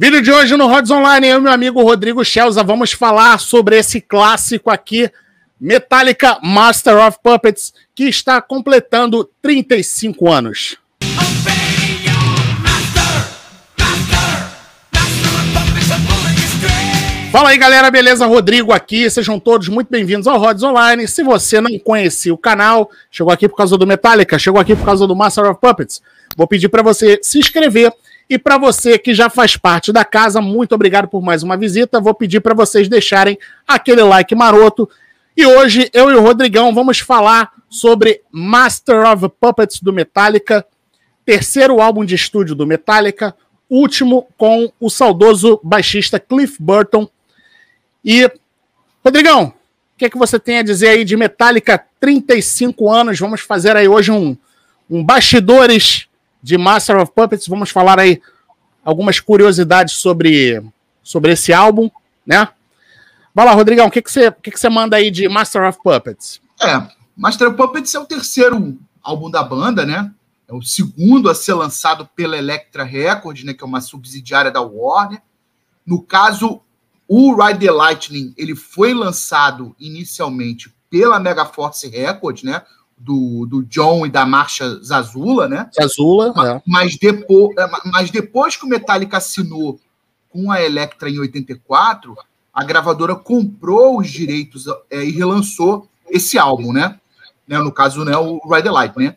Vídeo 0.00 0.22
de 0.22 0.30
hoje 0.30 0.56
no 0.56 0.68
Rods 0.68 0.92
Online, 0.92 1.26
eu 1.26 1.38
e 1.38 1.40
meu 1.40 1.50
amigo 1.50 1.82
Rodrigo 1.82 2.24
Schelza 2.24 2.62
vamos 2.62 2.92
falar 2.92 3.40
sobre 3.40 3.76
esse 3.76 4.00
clássico 4.00 4.70
aqui, 4.70 5.10
Metallica 5.60 6.38
Master 6.40 6.98
of 6.98 7.18
Puppets, 7.20 7.74
que 7.96 8.04
está 8.04 8.40
completando 8.40 9.28
35 9.42 10.30
anos. 10.30 10.76
Fala 17.32 17.48
aí 17.48 17.58
galera, 17.58 17.90
beleza? 17.90 18.24
Rodrigo 18.24 18.70
aqui, 18.70 19.10
sejam 19.10 19.40
todos 19.40 19.68
muito 19.68 19.88
bem-vindos 19.90 20.28
ao 20.28 20.38
Rods 20.38 20.62
Online. 20.62 21.08
Se 21.08 21.24
você 21.24 21.60
não 21.60 21.76
conhecia 21.76 22.32
o 22.32 22.38
canal, 22.38 22.88
chegou 23.10 23.32
aqui 23.32 23.48
por 23.48 23.56
causa 23.56 23.76
do 23.76 23.84
Metallica, 23.84 24.38
chegou 24.38 24.60
aqui 24.60 24.76
por 24.76 24.84
causa 24.84 25.08
do 25.08 25.16
Master 25.16 25.50
of 25.50 25.60
Puppets, 25.60 26.00
vou 26.36 26.46
pedir 26.46 26.68
para 26.68 26.84
você 26.84 27.18
se 27.20 27.40
inscrever 27.40 27.92
e 28.28 28.38
para 28.38 28.58
você 28.58 28.98
que 28.98 29.14
já 29.14 29.30
faz 29.30 29.56
parte 29.56 29.90
da 29.90 30.04
casa, 30.04 30.40
muito 30.40 30.74
obrigado 30.74 31.08
por 31.08 31.22
mais 31.22 31.42
uma 31.42 31.56
visita. 31.56 32.00
Vou 32.00 32.12
pedir 32.12 32.40
para 32.40 32.54
vocês 32.54 32.86
deixarem 32.86 33.38
aquele 33.66 34.02
like 34.02 34.34
maroto. 34.34 34.88
E 35.34 35.46
hoje 35.46 35.88
eu 35.94 36.10
e 36.10 36.14
o 36.14 36.20
Rodrigão 36.20 36.74
vamos 36.74 36.98
falar 36.98 37.52
sobre 37.70 38.20
Master 38.30 39.06
of 39.06 39.28
Puppets 39.40 39.80
do 39.80 39.92
Metallica, 39.92 40.66
terceiro 41.24 41.80
álbum 41.80 42.04
de 42.04 42.14
estúdio 42.14 42.54
do 42.54 42.66
Metallica, 42.66 43.34
último 43.68 44.28
com 44.36 44.70
o 44.78 44.90
saudoso 44.90 45.58
baixista 45.62 46.20
Cliff 46.20 46.56
Burton. 46.60 47.08
E 48.04 48.30
Rodrigão, 49.02 49.44
o 49.44 49.98
que, 49.98 50.04
é 50.04 50.10
que 50.10 50.18
você 50.18 50.38
tem 50.38 50.58
a 50.58 50.62
dizer 50.62 50.88
aí 50.88 51.04
de 51.04 51.16
Metallica 51.16 51.82
35 51.98 52.90
anos? 52.90 53.18
Vamos 53.18 53.40
fazer 53.40 53.74
aí 53.74 53.88
hoje 53.88 54.10
um, 54.10 54.36
um 54.90 55.02
bastidores 55.02 56.07
de 56.42 56.56
Master 56.56 56.98
of 56.98 57.12
Puppets. 57.12 57.48
Vamos 57.48 57.70
falar 57.70 57.98
aí 57.98 58.20
algumas 58.84 59.20
curiosidades 59.20 59.94
sobre, 59.94 60.62
sobre 61.02 61.32
esse 61.32 61.52
álbum, 61.52 61.90
né? 62.26 62.48
Vai 63.34 63.44
lá, 63.46 63.52
Rodrigão, 63.52 63.86
o 63.86 63.90
que, 63.90 64.02
que, 64.02 64.10
você, 64.10 64.32
que, 64.32 64.50
que 64.50 64.58
você 64.58 64.68
manda 64.68 64.96
aí 64.96 65.10
de 65.10 65.28
Master 65.28 65.68
of 65.68 65.78
Puppets? 65.82 66.40
É, 66.60 66.82
Master 67.16 67.48
of 67.48 67.56
Puppets 67.56 67.94
é 67.94 67.98
o 67.98 68.06
terceiro 68.06 68.78
álbum 69.02 69.30
da 69.30 69.42
banda, 69.42 69.84
né? 69.86 70.12
É 70.48 70.54
o 70.54 70.62
segundo 70.62 71.28
a 71.28 71.34
ser 71.34 71.54
lançado 71.54 72.08
pela 72.16 72.36
Elektra 72.36 72.82
Records, 72.82 73.44
né? 73.44 73.52
Que 73.52 73.62
é 73.62 73.66
uma 73.66 73.80
subsidiária 73.80 74.50
da 74.50 74.60
Warner. 74.60 75.20
No 75.84 76.02
caso, 76.02 76.62
o 77.06 77.34
Ride 77.34 77.66
the 77.66 77.70
Lightning, 77.70 78.34
ele 78.36 78.54
foi 78.54 78.92
lançado 78.92 79.74
inicialmente 79.78 80.74
pela 80.90 81.20
Megaforce 81.20 81.88
Records, 81.88 82.42
né? 82.42 82.62
Do, 82.98 83.46
do 83.46 83.62
John 83.64 84.04
e 84.04 84.10
da 84.10 84.26
marcha 84.26 84.78
Zazula, 84.82 85.48
né? 85.48 85.70
Zazula, 85.74 86.32
mas, 86.34 86.48
é. 86.48 86.62
mas, 86.66 86.96
depois, 86.96 87.56
é, 87.56 87.70
mas 87.86 88.10
depois 88.10 88.56
que 88.56 88.64
o 88.64 88.68
Metallica 88.68 89.16
assinou 89.16 89.80
com 90.28 90.50
a 90.50 90.60
Elektra 90.60 91.08
em 91.08 91.18
84, 91.18 92.16
a 92.52 92.64
gravadora 92.64 93.14
comprou 93.14 93.98
os 93.98 94.10
direitos 94.10 94.66
é, 94.90 95.04
e 95.04 95.10
relançou 95.10 95.88
esse 96.10 96.38
álbum, 96.38 96.72
né? 96.72 96.98
né? 97.46 97.58
No 97.58 97.72
caso, 97.72 98.04
né, 98.04 98.16
o 98.16 98.40
Ride 98.46 98.64
the 98.64 98.70
Light, 98.70 98.98
né? 98.98 99.16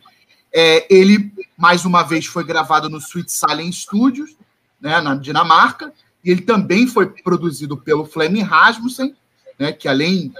É, 0.53 0.85
ele, 0.93 1.31
mais 1.57 1.85
uma 1.85 2.03
vez, 2.03 2.25
foi 2.25 2.43
gravado 2.43 2.89
no 2.89 2.97
Sweet 2.97 3.31
Silent 3.31 3.73
Studios, 3.73 4.35
né, 4.79 4.99
na 4.99 5.15
Dinamarca, 5.15 5.93
e 6.23 6.29
ele 6.29 6.41
também 6.41 6.87
foi 6.87 7.07
produzido 7.07 7.77
pelo 7.77 8.05
Fleming 8.05 8.41
Rasmussen, 8.41 9.15
né, 9.57 9.71
que 9.71 9.87
além 9.87 10.33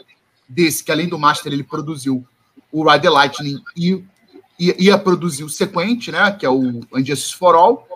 desse, 0.48 0.84
que 0.84 0.92
além 0.92 1.08
do 1.08 1.18
Master, 1.18 1.54
ele 1.54 1.64
produziu 1.64 2.26
o 2.72 2.90
Ride 2.90 3.02
the 3.04 3.10
Lightning 3.10 3.62
e, 3.76 4.04
ia 4.60 4.98
produzir 4.98 5.44
o 5.44 5.50
sequente, 5.50 6.12
né, 6.12 6.32
que 6.32 6.46
é 6.46 6.50
o 6.50 6.82
Injustice 6.96 7.36
for 7.36 7.56
All, 7.56 7.88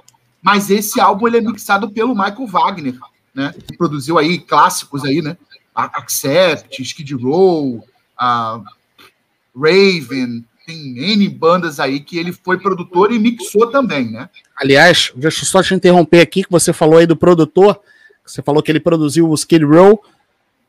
mas 0.42 0.72
esse 0.72 1.00
álbum 1.00 1.28
ele 1.28 1.38
é 1.38 1.42
mixado 1.42 1.92
pelo 1.92 2.16
Michael 2.16 2.48
Wagner, 2.48 2.96
né, 3.34 3.54
que 3.68 3.78
produziu 3.78 4.18
aí 4.18 4.40
clássicos 4.40 5.04
aí, 5.06 5.22
né, 5.22 5.38
Accept, 5.76 6.82
Skid 6.82 7.14
Row, 7.16 7.86
uh, 8.20 8.64
Raven, 9.56 10.44
tem 10.66 10.98
N 10.98 11.30
bandas 11.30 11.80
aí 11.80 12.00
que 12.00 12.18
ele 12.18 12.32
foi 12.32 12.58
produtor 12.58 13.12
e 13.12 13.20
mixou 13.20 13.68
também, 13.68 14.10
né? 14.10 14.30
Aliás, 14.56 15.12
deixa 15.16 15.44
eu 15.44 15.46
só 15.46 15.62
te 15.62 15.76
interromper 15.76 16.22
aqui, 16.22 16.44
que 16.44 16.52
você 16.52 16.74
falou 16.74 16.98
aí 16.98 17.06
do 17.06 17.16
produtor, 17.16 17.80
você 18.26 18.42
falou 18.42 18.64
que 18.64 18.72
ele 18.72 18.80
produziu 18.80 19.30
o 19.30 19.36
Skid 19.36 19.64
Row, 19.64 20.04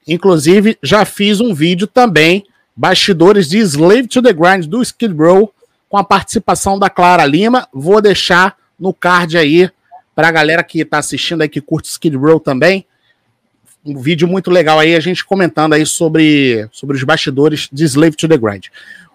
inclusive 0.07 0.77
já 0.83 1.05
fiz 1.05 1.41
um 1.41 1.55
vídeo 1.55 1.87
também 1.87 2.45
bastidores 2.77 3.49
de 3.49 3.59
Slave 3.59 4.07
to 4.07 4.21
the 4.21 4.33
Grind 4.33 4.67
do 4.67 4.83
Skid 4.83 5.15
Row, 5.15 5.53
com 5.89 5.97
a 5.97 6.05
participação 6.05 6.79
da 6.79 6.91
Clara 6.91 7.25
Lima. 7.25 7.67
Vou 7.73 8.01
deixar 8.03 8.57
no 8.79 8.93
card 8.93 9.39
aí 9.39 9.71
para 10.15 10.29
a 10.29 10.31
galera 10.31 10.63
que 10.63 10.81
está 10.81 10.99
assistindo 10.99 11.43
aí, 11.43 11.49
que 11.49 11.61
curte 11.61 11.89
Skid 11.89 12.17
Row 12.17 12.39
também. 12.39 12.85
Um 13.85 13.99
vídeo 13.99 14.29
muito 14.29 14.51
legal 14.51 14.79
aí, 14.79 14.95
a 14.95 15.01
gente 15.01 15.25
comentando 15.25 15.73
aí 15.73 15.87
sobre, 15.87 16.69
sobre 16.73 16.97
os 16.97 17.05
bastidores 17.05 17.69
de 17.73 17.85
Slave 17.85 18.17
to 18.17 18.29
the 18.29 18.37
Grind. 18.37 18.67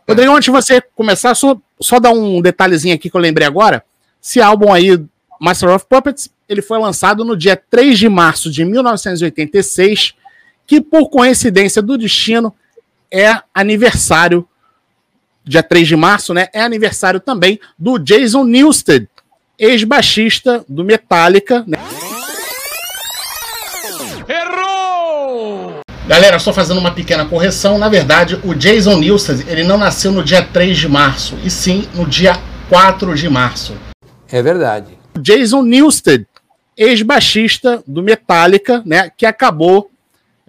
Rodrigo, 0.08 0.32
antes 0.32 0.46
de 0.46 0.52
você 0.52 0.82
começar, 0.96 1.36
só, 1.36 1.58
só 1.80 2.00
dar 2.00 2.12
um 2.12 2.42
detalhezinho 2.42 2.96
aqui 2.96 3.10
que 3.10 3.16
eu 3.16 3.22
lembrei 3.22 3.46
agora. 3.46 3.84
Esse 4.24 4.42
álbum 4.42 4.72
aí, 4.72 5.00
Master 5.40 5.70
of 5.70 5.86
Puppets, 5.88 6.30
ele 6.48 6.62
foi 6.62 6.80
lançado 6.80 7.24
no 7.24 7.36
dia 7.36 7.56
3 7.56 7.98
de 7.98 8.10
março 8.10 8.50
de 8.50 8.64
1986, 8.64 10.14
que 10.66 10.82
por 10.82 11.10
coincidência 11.10 11.82
do 11.82 11.98
destino 11.98 12.54
é 13.12 13.42
aniversário, 13.54 14.48
dia 15.44 15.62
3 15.62 15.88
de 15.88 15.96
março, 15.96 16.34
né? 16.34 16.48
É 16.54 16.62
aniversário 16.62 17.20
também 17.20 17.60
do 17.78 17.98
Jason 17.98 18.44
Newsted, 18.44 19.08
ex-baixista 19.60 20.64
do 20.68 20.84
Metallica, 20.84 21.64
né? 21.68 21.78
Errou! 24.28 25.82
Galera, 26.08 26.40
só 26.40 26.54
fazendo 26.54 26.80
uma 26.80 26.92
pequena 26.92 27.26
correção. 27.26 27.78
Na 27.78 27.90
verdade, 27.90 28.40
o 28.44 28.54
Jason 28.54 28.98
Newsted, 28.98 29.46
ele 29.48 29.64
não 29.64 29.78
nasceu 29.78 30.12
no 30.12 30.24
dia 30.24 30.42
3 30.42 30.78
de 30.78 30.88
março, 30.88 31.38
e 31.44 31.50
sim 31.50 31.88
no 31.94 32.06
dia 32.06 32.38
4 32.70 33.14
de 33.16 33.30
março. 33.30 33.76
É 34.32 34.42
verdade. 34.42 34.98
Jason 35.20 35.62
Newsted, 35.64 36.26
ex-baixista 36.78 37.84
do 37.86 38.02
Metallica, 38.02 38.82
né, 38.86 39.12
que 39.16 39.26
acabou, 39.26 39.92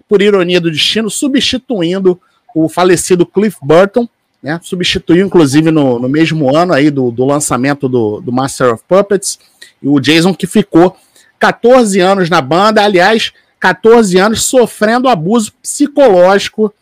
por 0.07 0.21
ironia 0.21 0.61
do 0.61 0.71
destino, 0.71 1.09
substituindo 1.09 2.19
o 2.53 2.69
falecido 2.69 3.25
Cliff 3.25 3.57
Burton, 3.61 4.07
né, 4.41 4.59
substituiu 4.61 5.25
inclusive 5.25 5.71
no, 5.71 5.99
no 5.99 6.09
mesmo 6.09 6.55
ano 6.55 6.73
aí 6.73 6.89
do, 6.89 7.11
do 7.11 7.25
lançamento 7.25 7.87
do, 7.87 8.19
do 8.21 8.31
Master 8.31 8.73
of 8.73 8.83
Puppets, 8.87 9.39
e 9.81 9.87
o 9.87 9.99
Jason 9.99 10.33
que 10.33 10.45
ficou 10.45 10.95
14 11.39 11.99
anos 11.99 12.29
na 12.29 12.41
banda, 12.41 12.83
aliás, 12.83 13.33
14 13.59 14.17
anos 14.17 14.43
sofrendo 14.43 15.07
abuso 15.07 15.51
psicológico 15.61 16.73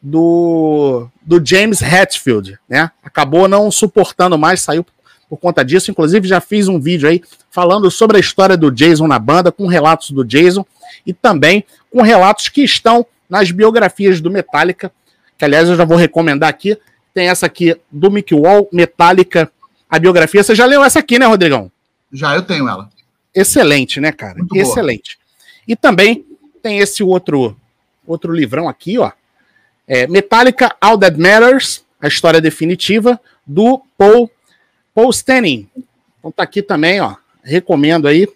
do, 0.00 1.08
do 1.22 1.44
James 1.44 1.82
Hetfield, 1.82 2.58
né? 2.68 2.90
Acabou 3.02 3.48
não 3.48 3.70
suportando 3.70 4.38
mais, 4.38 4.60
saiu 4.60 4.84
por 5.28 5.36
conta 5.36 5.64
disso. 5.64 5.90
Inclusive, 5.90 6.26
já 6.26 6.40
fiz 6.40 6.68
um 6.68 6.80
vídeo 6.80 7.08
aí 7.08 7.22
falando 7.50 7.90
sobre 7.90 8.16
a 8.16 8.20
história 8.20 8.56
do 8.56 8.70
Jason 8.70 9.06
na 9.06 9.18
banda, 9.18 9.52
com 9.52 9.66
relatos 9.66 10.10
do 10.10 10.24
Jason 10.24 10.64
e 11.04 11.12
também 11.12 11.64
com 11.92 12.02
relatos 12.02 12.48
que 12.48 12.62
estão 12.62 13.04
nas 13.28 13.50
biografias 13.50 14.20
do 14.20 14.30
Metallica 14.30 14.90
que 15.38 15.44
aliás 15.44 15.68
eu 15.68 15.76
já 15.76 15.84
vou 15.84 15.96
recomendar 15.96 16.50
aqui. 16.50 16.76
Tem 17.14 17.28
essa 17.28 17.46
aqui 17.46 17.76
do 17.90 18.10
Mick 18.10 18.34
Wall, 18.34 18.68
Metallica, 18.72 19.50
a 19.88 19.98
biografia. 19.98 20.42
Você 20.42 20.54
já 20.54 20.66
leu 20.66 20.82
essa 20.84 20.98
aqui, 20.98 21.18
né, 21.18 21.26
Rodrigão? 21.26 21.70
Já, 22.12 22.34
eu 22.34 22.42
tenho 22.42 22.68
ela. 22.68 22.90
Excelente, 23.34 24.00
né, 24.00 24.10
cara? 24.10 24.38
Muito 24.38 24.56
Excelente. 24.56 25.16
Boa. 25.16 25.64
E 25.68 25.76
também 25.76 26.26
tem 26.62 26.78
esse 26.78 27.02
outro 27.02 27.56
outro 28.06 28.32
livrão 28.32 28.68
aqui, 28.68 28.98
ó. 28.98 29.12
É 29.86 30.06
Metallica 30.06 30.74
All 30.80 30.98
That 30.98 31.18
Matters, 31.18 31.84
a 32.00 32.08
história 32.08 32.40
definitiva 32.40 33.20
do 33.46 33.82
Paul 33.96 34.30
Paul 34.94 35.10
Stanning. 35.10 35.68
Então 36.18 36.32
tá 36.32 36.42
aqui 36.42 36.62
também, 36.62 37.00
ó. 37.00 37.14
Recomendo 37.42 38.08
aí, 38.08 38.28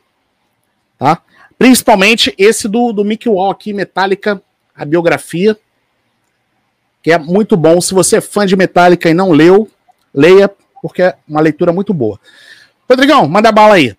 tá? 0.98 1.20
Principalmente 1.58 2.34
esse 2.38 2.68
do, 2.68 2.92
do 2.92 3.04
Mick 3.04 3.28
Wall 3.28 3.50
aqui, 3.50 3.72
Metallica, 3.72 4.40
a 4.74 4.84
biografia 4.84 5.58
que 7.02 7.10
é 7.10 7.18
muito 7.18 7.56
bom. 7.56 7.80
Se 7.80 7.92
você 7.92 8.16
é 8.16 8.20
fã 8.20 8.46
de 8.46 8.56
Metallica 8.56 9.10
e 9.10 9.14
não 9.14 9.32
leu, 9.32 9.68
leia, 10.14 10.50
porque 10.80 11.02
é 11.02 11.16
uma 11.28 11.40
leitura 11.40 11.72
muito 11.72 11.92
boa. 11.92 12.18
Rodrigão, 12.88 13.28
manda 13.28 13.50
bala 13.50 13.74
aí. 13.74 13.96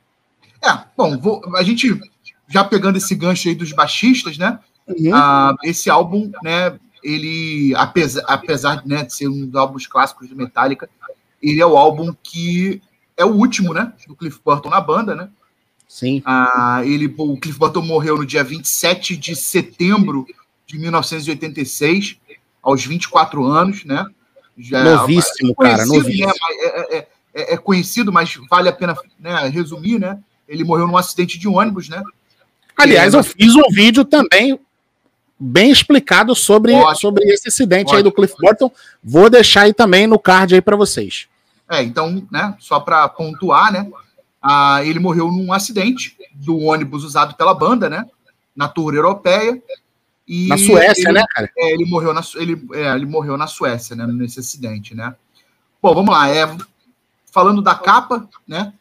É, 0.63 0.79
bom, 0.95 1.17
vou, 1.17 1.41
a 1.55 1.63
gente 1.63 2.00
já 2.47 2.63
pegando 2.63 2.97
esse 2.97 3.13
gancho 3.15 3.50
aí 3.50 3.55
dos 3.55 3.71
baixistas, 3.71 4.38
né? 4.38 4.59
Uhum. 4.88 5.11
Uh, 5.11 5.55
esse 5.63 5.89
álbum, 5.89 6.31
né? 6.41 6.77
Ele, 7.03 7.73
apesar, 7.75 8.23
apesar 8.27 8.85
né, 8.85 9.03
de 9.03 9.13
ser 9.13 9.27
um 9.27 9.45
dos 9.47 9.55
álbuns 9.55 9.88
clássicos 9.88 10.29
de 10.29 10.35
Metallica, 10.35 10.89
ele 11.41 11.59
é 11.59 11.65
o 11.65 11.75
álbum 11.75 12.15
que 12.23 12.81
é 13.17 13.25
o 13.25 13.33
último, 13.33 13.73
né? 13.73 13.91
Do 14.07 14.15
Cliff 14.15 14.39
Burton 14.44 14.69
na 14.69 14.79
banda, 14.79 15.13
né? 15.13 15.29
Sim. 15.88 16.23
Uh, 16.25 16.83
ele, 16.83 17.13
o 17.17 17.38
Cliff 17.38 17.59
Burton 17.59 17.81
morreu 17.81 18.17
no 18.17 18.25
dia 18.25 18.44
27 18.44 19.17
de 19.17 19.35
setembro 19.35 20.25
de 20.65 20.77
1986 20.77 22.17
aos 22.63 22.86
24 22.86 23.45
anos, 23.45 23.83
né? 23.83 24.06
Já, 24.57 24.83
novíssimo, 24.83 25.51
é 25.60 25.63
cara, 25.63 25.86
novíssimo. 25.86 26.27
Né? 26.27 26.33
É, 26.62 26.98
é, 26.98 27.07
é, 27.33 27.54
é, 27.54 27.57
conhecido, 27.57 28.12
mas 28.12 28.36
vale 28.50 28.69
a 28.69 28.74
pena 28.74 28.95
né, 29.19 29.48
resumir, 29.50 30.00
né? 30.00 30.19
Ele 30.48 30.63
morreu 30.63 30.88
num 30.88 30.98
acidente 30.98 31.38
de 31.38 31.48
ônibus, 31.48 31.89
né? 31.89 32.01
Aliás, 32.77 33.13
é, 33.13 33.18
eu 33.18 33.24
fiz 33.24 33.56
um 33.56 33.69
vídeo 33.71 34.06
também 34.06 34.60
bem 35.39 35.71
explicado 35.71 36.33
sobre, 36.36 36.74
sobre 36.95 37.25
esse 37.25 37.50
acidente 37.50 37.88
Ótimo. 37.88 37.98
aí 37.98 38.04
do 38.04 38.12
Cliff 38.12 38.33
Burton. 38.39 38.71
Vou 39.04 39.30
deixar 39.30 39.62
aí 39.62 39.74
também 39.74 40.07
no 40.07 40.18
card 40.18 40.56
aí 40.56 40.62
para 40.62 40.75
vocês. 40.75 41.27
É, 41.69 41.81
então, 41.81 42.25
né, 42.31 42.56
só 42.60 42.80
para 42.80 43.10
pontuar, 43.10 43.71
né, 43.71 43.89
ah, 44.42 44.83
ele 44.83 45.00
morreu 45.00 45.31
num 45.31 45.51
acidente 45.51 46.15
do 46.33 46.60
ônibus 46.60 47.04
usado 47.04 47.36
pela 47.36 47.54
banda, 47.54 47.89
né, 47.89 48.06
na 48.56 48.68
tour 48.68 48.94
europeia. 48.94 49.62
E 50.28 50.48
na 50.48 50.58
Suécia, 50.58 51.10
ele, 51.10 51.20
né, 51.20 51.25
cara? 51.30 51.50
É, 51.58 51.74
ele 51.74 51.86
morreu 51.86 52.14
na 52.14 52.22
ele, 52.36 52.66
é, 52.74 52.96
ele 52.96 53.06
morreu 53.06 53.38
na 53.38 53.48
Suécia, 53.48 53.96
né, 53.96 54.08
nesse 54.08 54.40
acidente, 54.40 54.96
né. 54.96 55.16
Bom, 55.81 55.94
vamos 55.94 56.14
lá. 56.14 56.30
É, 56.30 56.46
falando 57.31 57.62
da 57.62 57.75
capa, 57.75 58.30
né? 58.48 58.74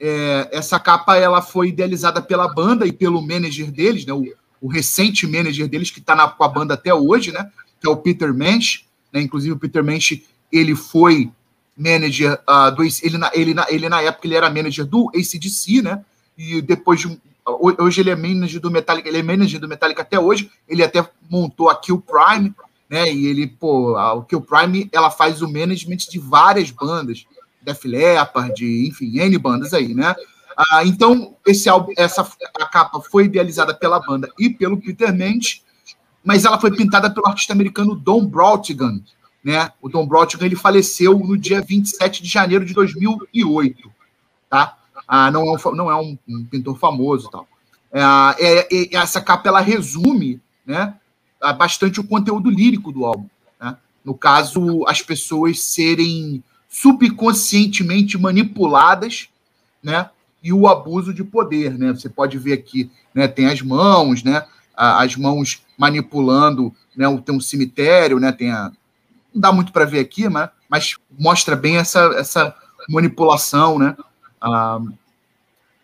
É, 0.00 0.48
essa 0.52 0.80
capa 0.80 1.16
ela 1.16 1.40
foi 1.40 1.68
idealizada 1.68 2.20
pela 2.20 2.52
banda 2.52 2.86
e 2.86 2.92
pelo 2.92 3.22
manager 3.22 3.70
deles, 3.70 4.04
né? 4.04 4.12
O, 4.12 4.24
o 4.60 4.68
recente 4.68 5.26
manager 5.26 5.68
deles 5.68 5.90
que 5.90 6.00
está 6.00 6.26
com 6.28 6.42
a 6.42 6.48
banda 6.48 6.74
até 6.74 6.92
hoje, 6.92 7.30
né? 7.30 7.50
Que 7.80 7.86
é 7.86 7.90
o 7.90 7.96
Peter 7.96 8.34
Mensch, 8.34 8.86
né? 9.12 9.20
Inclusive 9.20 9.52
o 9.52 9.58
Peter 9.58 9.84
Mensch 9.84 10.22
ele 10.50 10.74
foi 10.74 11.30
manager 11.76 12.40
uh, 12.48 12.74
do 12.74 12.82
ele 12.82 13.18
na, 13.18 13.30
ele, 13.34 13.54
na, 13.54 13.66
ele 13.68 13.88
na 13.88 14.00
época 14.00 14.26
ele 14.26 14.34
era 14.34 14.48
manager 14.48 14.84
do 14.84 15.10
ACDC, 15.14 15.82
né? 15.82 16.04
E 16.36 16.62
depois 16.62 17.00
de 17.00 17.20
hoje 17.46 18.00
ele 18.00 18.10
é 18.10 18.16
manager 18.16 18.60
do 18.60 18.70
Metallica, 18.70 19.08
ele 19.08 19.18
é 19.18 19.22
manager 19.22 19.60
do 19.60 19.68
Metallica 19.68 20.02
até 20.02 20.18
hoje. 20.18 20.50
Ele 20.68 20.82
até 20.82 21.06
montou 21.28 21.68
a 21.68 21.78
Kill 21.78 22.00
Prime, 22.00 22.54
né? 22.88 23.12
E 23.12 23.26
ele, 23.26 23.46
pô, 23.46 23.96
a 23.96 24.24
Kill 24.24 24.40
Prime 24.40 24.88
ela 24.92 25.10
faz 25.10 25.42
o 25.42 25.48
management 25.48 25.98
de 26.10 26.18
várias 26.18 26.70
bandas, 26.70 27.26
Def 27.60 27.84
Leppard, 27.84 28.64
enfim, 28.88 29.18
N 29.18 29.38
bandas 29.38 29.74
aí, 29.74 29.94
né? 29.94 30.14
Ah, 30.56 30.84
então, 30.84 31.36
esse 31.46 31.68
álbum, 31.68 31.92
essa 31.96 32.26
a 32.60 32.66
capa 32.66 33.00
foi 33.00 33.24
idealizada 33.24 33.74
pela 33.74 33.98
banda 33.98 34.30
e 34.38 34.48
pelo 34.48 34.80
Peter 34.80 35.12
Mensch, 35.12 35.62
mas 36.24 36.44
ela 36.44 36.60
foi 36.60 36.70
pintada 36.70 37.10
pelo 37.10 37.26
artista 37.26 37.52
americano 37.52 37.96
Don 37.96 38.24
Brautigan, 38.24 39.00
né? 39.42 39.72
O 39.82 39.88
Don 39.88 40.06
Brautigan 40.06 40.46
ele 40.46 40.56
faleceu 40.56 41.18
no 41.18 41.36
dia 41.36 41.60
27 41.60 42.22
de 42.22 42.28
janeiro 42.28 42.64
de 42.64 42.72
2008, 42.72 43.90
tá? 44.48 44.78
Ah, 45.06 45.30
não 45.30 45.42
é 45.42 45.52
um, 45.52 45.74
não 45.74 45.90
é 45.90 45.96
um, 45.96 46.18
um 46.28 46.44
pintor 46.44 46.78
famoso, 46.78 47.30
tal. 47.30 47.46
É, 47.92 48.00
é, 48.38 48.68
é, 48.70 48.96
essa 48.96 49.20
capa 49.20 49.48
ela 49.48 49.60
resume, 49.60 50.40
né? 50.66 50.94
Bastante 51.58 52.00
o 52.00 52.04
conteúdo 52.04 52.50
lírico 52.50 52.90
do 52.90 53.04
álbum. 53.04 53.28
Né? 53.60 53.76
No 54.04 54.14
caso, 54.14 54.84
as 54.86 55.02
pessoas 55.02 55.60
serem 55.60 56.42
subconscientemente 56.68 58.18
manipuladas, 58.18 59.28
né? 59.82 60.10
E 60.42 60.52
o 60.52 60.66
abuso 60.66 61.14
de 61.14 61.22
poder, 61.22 61.78
né? 61.78 61.92
Você 61.92 62.08
pode 62.08 62.38
ver 62.38 62.54
aqui, 62.54 62.90
né? 63.14 63.28
Tem 63.28 63.46
as 63.46 63.62
mãos, 63.62 64.22
né? 64.22 64.44
As 64.74 65.16
mãos 65.16 65.62
manipulando, 65.78 66.74
né? 66.96 67.06
Tem 67.24 67.34
um 67.34 67.40
cemitério, 67.40 68.18
né? 68.18 68.32
Tem 68.32 68.50
a 68.50 68.72
não 69.34 69.40
dá 69.40 69.52
muito 69.52 69.72
para 69.72 69.84
ver 69.84 69.98
aqui, 69.98 70.28
mas, 70.28 70.48
mas 70.68 70.96
mostra 71.18 71.56
bem 71.56 71.76
essa, 71.76 72.00
essa 72.16 72.54
manipulação, 72.88 73.78
né? 73.78 73.96
Ah, 74.46 74.78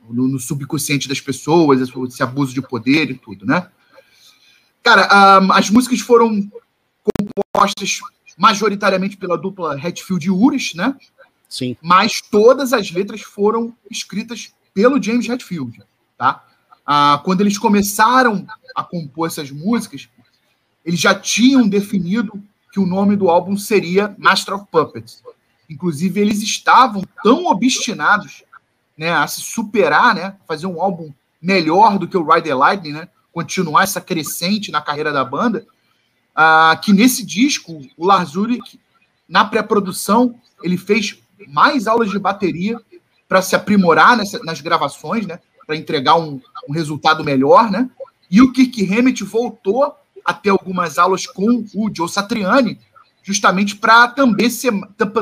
no, 0.09 0.29
no, 0.29 0.39
subconsciente 0.39 1.09
das 1.09 1.21
pessoas, 1.21 1.81
esse 1.81 2.23
abuso 2.23 2.53
de 2.53 2.61
poder 2.61 3.11
e 3.11 3.15
tudo, 3.15 3.47
né? 3.47 3.69
Cara, 4.83 5.09
ah, 5.11 5.59
as 5.59 5.71
músicas 5.71 6.01
foram 6.01 6.51
compostas 7.03 8.01
majoritariamente 8.37 9.17
pela 9.17 9.39
dupla 9.39 9.75
Hatfield 9.75 10.27
e 10.27 10.31
Uris, 10.31 10.75
né? 10.75 10.95
Sim. 11.49 11.77
Mas 11.81 12.21
todas 12.21 12.73
as 12.73 12.91
letras 12.91 13.23
foram 13.23 13.75
escritas 13.91 14.53
pelo 14.75 15.03
James 15.03 15.29
Hetfield, 15.29 15.83
tá? 16.19 16.45
Ah, 16.85 17.21
quando 17.25 17.41
eles 17.41 17.57
começaram 17.57 18.47
a 18.75 18.85
compor 18.85 19.27
essas 19.27 19.51
músicas, 19.51 20.09
eles 20.85 21.01
já 21.01 21.15
tinham 21.15 21.69
definido 21.69 22.43
que 22.73 22.81
o 22.81 22.87
nome 22.87 23.17
do 23.17 23.29
álbum 23.29 23.57
seria 23.57 24.15
Master 24.19 24.55
of 24.55 24.67
Puppets. 24.71 25.23
Inclusive, 25.69 26.21
eles 26.21 26.43
estavam 26.43 27.05
tão 27.23 27.47
obstinados 27.47 28.43
né, 29.01 29.15
a 29.15 29.27
se 29.27 29.41
superar, 29.41 30.15
né, 30.15 30.37
fazer 30.47 30.67
um 30.67 30.79
álbum 30.79 31.11
melhor 31.41 31.99
do 31.99 32.07
que 32.07 32.19
o 32.19 32.23
Ride 32.23 32.47
the 32.47 32.55
Lightning, 32.55 32.93
né, 32.93 33.09
continuar 33.33 33.85
essa 33.85 33.99
crescente 33.99 34.71
na 34.71 34.83
carreira 34.83 35.11
da 35.11 35.25
banda, 35.25 35.67
ah, 36.37 36.79
que 36.85 36.93
nesse 36.93 37.25
disco, 37.25 37.81
o 37.97 38.07
Lars 38.07 38.37
Ulrich, 38.37 38.79
na 39.27 39.43
pré-produção, 39.43 40.39
ele 40.63 40.77
fez 40.77 41.19
mais 41.49 41.87
aulas 41.87 42.11
de 42.11 42.19
bateria 42.19 42.79
para 43.27 43.41
se 43.41 43.57
aprimorar 43.57 44.19
nessa, 44.19 44.39
nas 44.45 44.61
gravações, 44.61 45.27
né? 45.27 45.41
Para 45.67 45.77
entregar 45.77 46.17
um, 46.17 46.39
um, 46.69 46.73
resultado 46.73 47.25
melhor, 47.25 47.71
né? 47.71 47.89
E 48.31 48.43
o 48.43 48.53
Kirk 48.53 48.85
Hammett 48.93 49.25
voltou 49.25 49.95
a 50.23 50.35
ter 50.35 50.51
algumas 50.51 50.99
aulas 50.99 51.27
com 51.27 51.65
o 51.75 51.91
Joe 51.95 52.09
Satriani, 52.09 52.79
justamente 53.23 53.77
para 53.77 54.09
também 54.09 54.51
ser, 54.51 54.73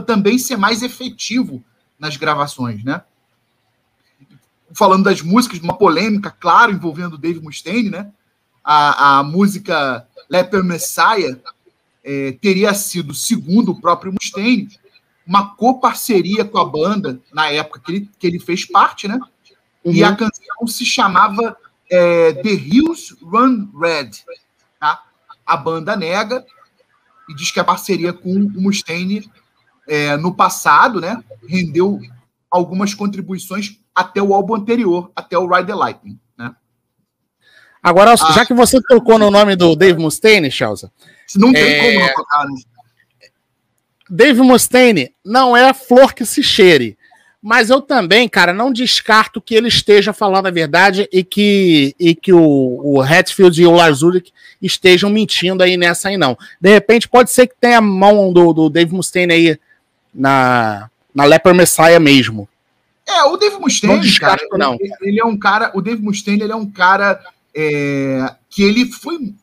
também 0.05 0.37
ser 0.37 0.57
mais 0.57 0.83
efetivo 0.83 1.63
nas 1.97 2.17
gravações, 2.17 2.83
né? 2.83 3.03
Falando 4.75 5.05
das 5.05 5.23
músicas, 5.23 5.61
uma 5.61 5.77
polêmica, 5.77 6.31
claro, 6.31 6.73
envolvendo 6.73 7.15
o 7.15 7.19
Dave 7.19 7.41
Mustaine, 7.41 7.91
né? 7.91 8.11
A, 8.63 9.19
a 9.19 9.23
música 9.23 10.07
Leper 10.29 10.63
Messiah 10.63 11.39
é, 12.05 12.33
teria 12.33 12.75
sido, 12.75 13.15
segundo 13.15 13.73
o 13.73 13.81
próprio 13.81 14.13
Mustaine, 14.13 14.69
uma 15.27 15.55
coparceria 15.55 16.45
com 16.45 16.59
a 16.59 16.65
banda 16.65 17.21
na 17.33 17.51
época 17.51 17.81
que 17.81 17.93
ele, 17.93 18.11
que 18.19 18.27
ele 18.27 18.39
fez 18.39 18.65
parte, 18.65 19.09
né? 19.09 19.19
Uhum. 19.85 19.93
E 19.93 20.05
a 20.05 20.15
canção 20.15 20.67
se 20.67 20.85
chamava 20.85 21.57
é, 21.91 22.33
The 22.35 22.51
Hills 22.51 23.17
Run 23.23 23.69
Red. 23.79 24.11
Tá? 24.79 25.03
A 25.47 25.57
banda 25.57 25.97
nega 25.97 26.45
e 27.29 27.35
diz 27.35 27.51
que 27.51 27.61
a 27.61 27.65
parceria 27.65 28.13
com 28.13 28.33
o 28.35 28.61
Mustaine 28.61 29.31
é, 29.87 30.17
no 30.17 30.35
passado, 30.35 31.01
né, 31.01 31.23
rendeu 31.47 32.01
algumas 32.51 32.95
contribuições 32.95 33.79
até 33.95 34.23
o 34.23 34.35
álbum 34.35 34.55
anterior, 34.55 35.11
até 35.15 35.37
o 35.37 35.47
Ride 35.47 35.67
the 35.67 35.75
Lightning. 35.75 36.19
Agora, 37.83 38.13
ah, 38.13 38.33
já 38.33 38.45
que 38.45 38.55
você 38.55 38.81
tocou 38.83 39.19
no 39.19 39.31
nome 39.31 39.55
do 39.57 39.77
Dave 39.77 39.99
Mustaine, 39.99 40.51
Chelsea. 40.51 40.91
Não 41.37 41.53
tem 41.53 41.63
é... 41.63 41.93
como 41.95 42.07
não 42.07 42.15
tocar, 42.15 42.45
né? 42.45 42.61
Dave 44.11 44.41
Mustaine 44.41 45.13
não 45.25 45.57
é 45.57 45.69
a 45.69 45.75
flor 45.75 46.15
que 46.15 46.25
se 46.25 46.43
cheire. 46.43 46.97
Mas 47.41 47.71
eu 47.71 47.81
também, 47.81 48.29
cara, 48.29 48.53
não 48.53 48.73
descarto 48.73 49.41
que 49.41 49.55
ele 49.55 49.69
esteja 49.69 50.13
falando 50.13 50.47
a 50.47 50.51
verdade 50.51 51.09
e 51.13 51.23
que, 51.23 51.95
e 51.99 52.15
que 52.15 52.33
o, 52.33 52.81
o 52.83 53.01
Hatfield 53.01 53.63
e 53.63 53.67
o 53.67 53.71
Lars 53.71 54.03
Ulrich 54.03 54.33
estejam 54.61 55.09
mentindo 55.09 55.63
aí 55.63 55.77
nessa 55.77 56.09
aí, 56.09 56.17
não. 56.17 56.37
De 56.61 56.69
repente, 56.69 57.09
pode 57.09 57.31
ser 57.31 57.47
que 57.47 57.55
tenha 57.61 57.79
a 57.79 57.83
mão 57.83 58.33
do, 58.33 58.53
do 58.53 58.69
Dave 58.69 58.93
Mustaine 58.93 59.33
aí 59.33 59.59
na, 60.13 60.91
na 61.15 61.25
Leper 61.25 61.55
Messiah 61.55 61.99
mesmo. 61.99 62.49
É, 63.07 63.25
o 63.25 63.37
Dave 63.37 63.57
Mustaine, 63.59 63.95
não 63.95 64.03
descarto, 64.03 64.47
cara, 64.49 64.63
não. 64.63 64.75
Ele, 64.75 64.93
ele, 65.01 65.21
é 65.21 65.25
um 65.25 65.37
cara, 65.37 65.71
o 65.75 65.81
Dave 65.81 66.03
Mustaine, 66.03 66.43
ele 66.43 66.53
é 66.53 66.57
um 66.57 66.71
cara 66.71 67.21
é, 67.55 68.35
que 68.51 68.63
ele 68.63 68.93
foi 68.93 69.35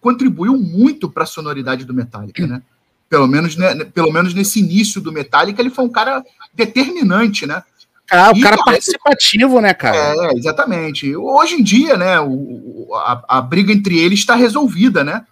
contribuiu 0.00 0.58
muito 0.58 1.08
para 1.08 1.22
a 1.22 1.26
sonoridade 1.26 1.84
do 1.84 1.94
Metallica, 1.94 2.46
né? 2.46 2.60
Pelo 3.08 3.26
menos, 3.26 3.56
né, 3.56 3.84
pelo 3.84 4.12
menos 4.12 4.34
nesse 4.34 4.58
início 4.58 5.00
do 5.00 5.10
Metallica, 5.10 5.62
ele 5.62 5.70
foi 5.70 5.84
um 5.84 5.88
cara 5.88 6.22
determinante, 6.52 7.46
né? 7.46 7.62
Ah, 8.10 8.30
o 8.30 8.36
e, 8.36 8.40
cara 8.42 8.58
participativo, 8.58 9.60
né, 9.62 9.72
cara? 9.72 9.96
É, 9.96 10.34
exatamente. 10.34 11.16
Hoje 11.16 11.54
em 11.54 11.62
dia, 11.62 11.96
né, 11.96 12.20
o, 12.20 12.88
a, 12.94 13.38
a 13.38 13.40
briga 13.40 13.72
entre 13.72 13.98
eles 13.98 14.18
está 14.18 14.34
resolvida, 14.34 15.02
né? 15.02 15.24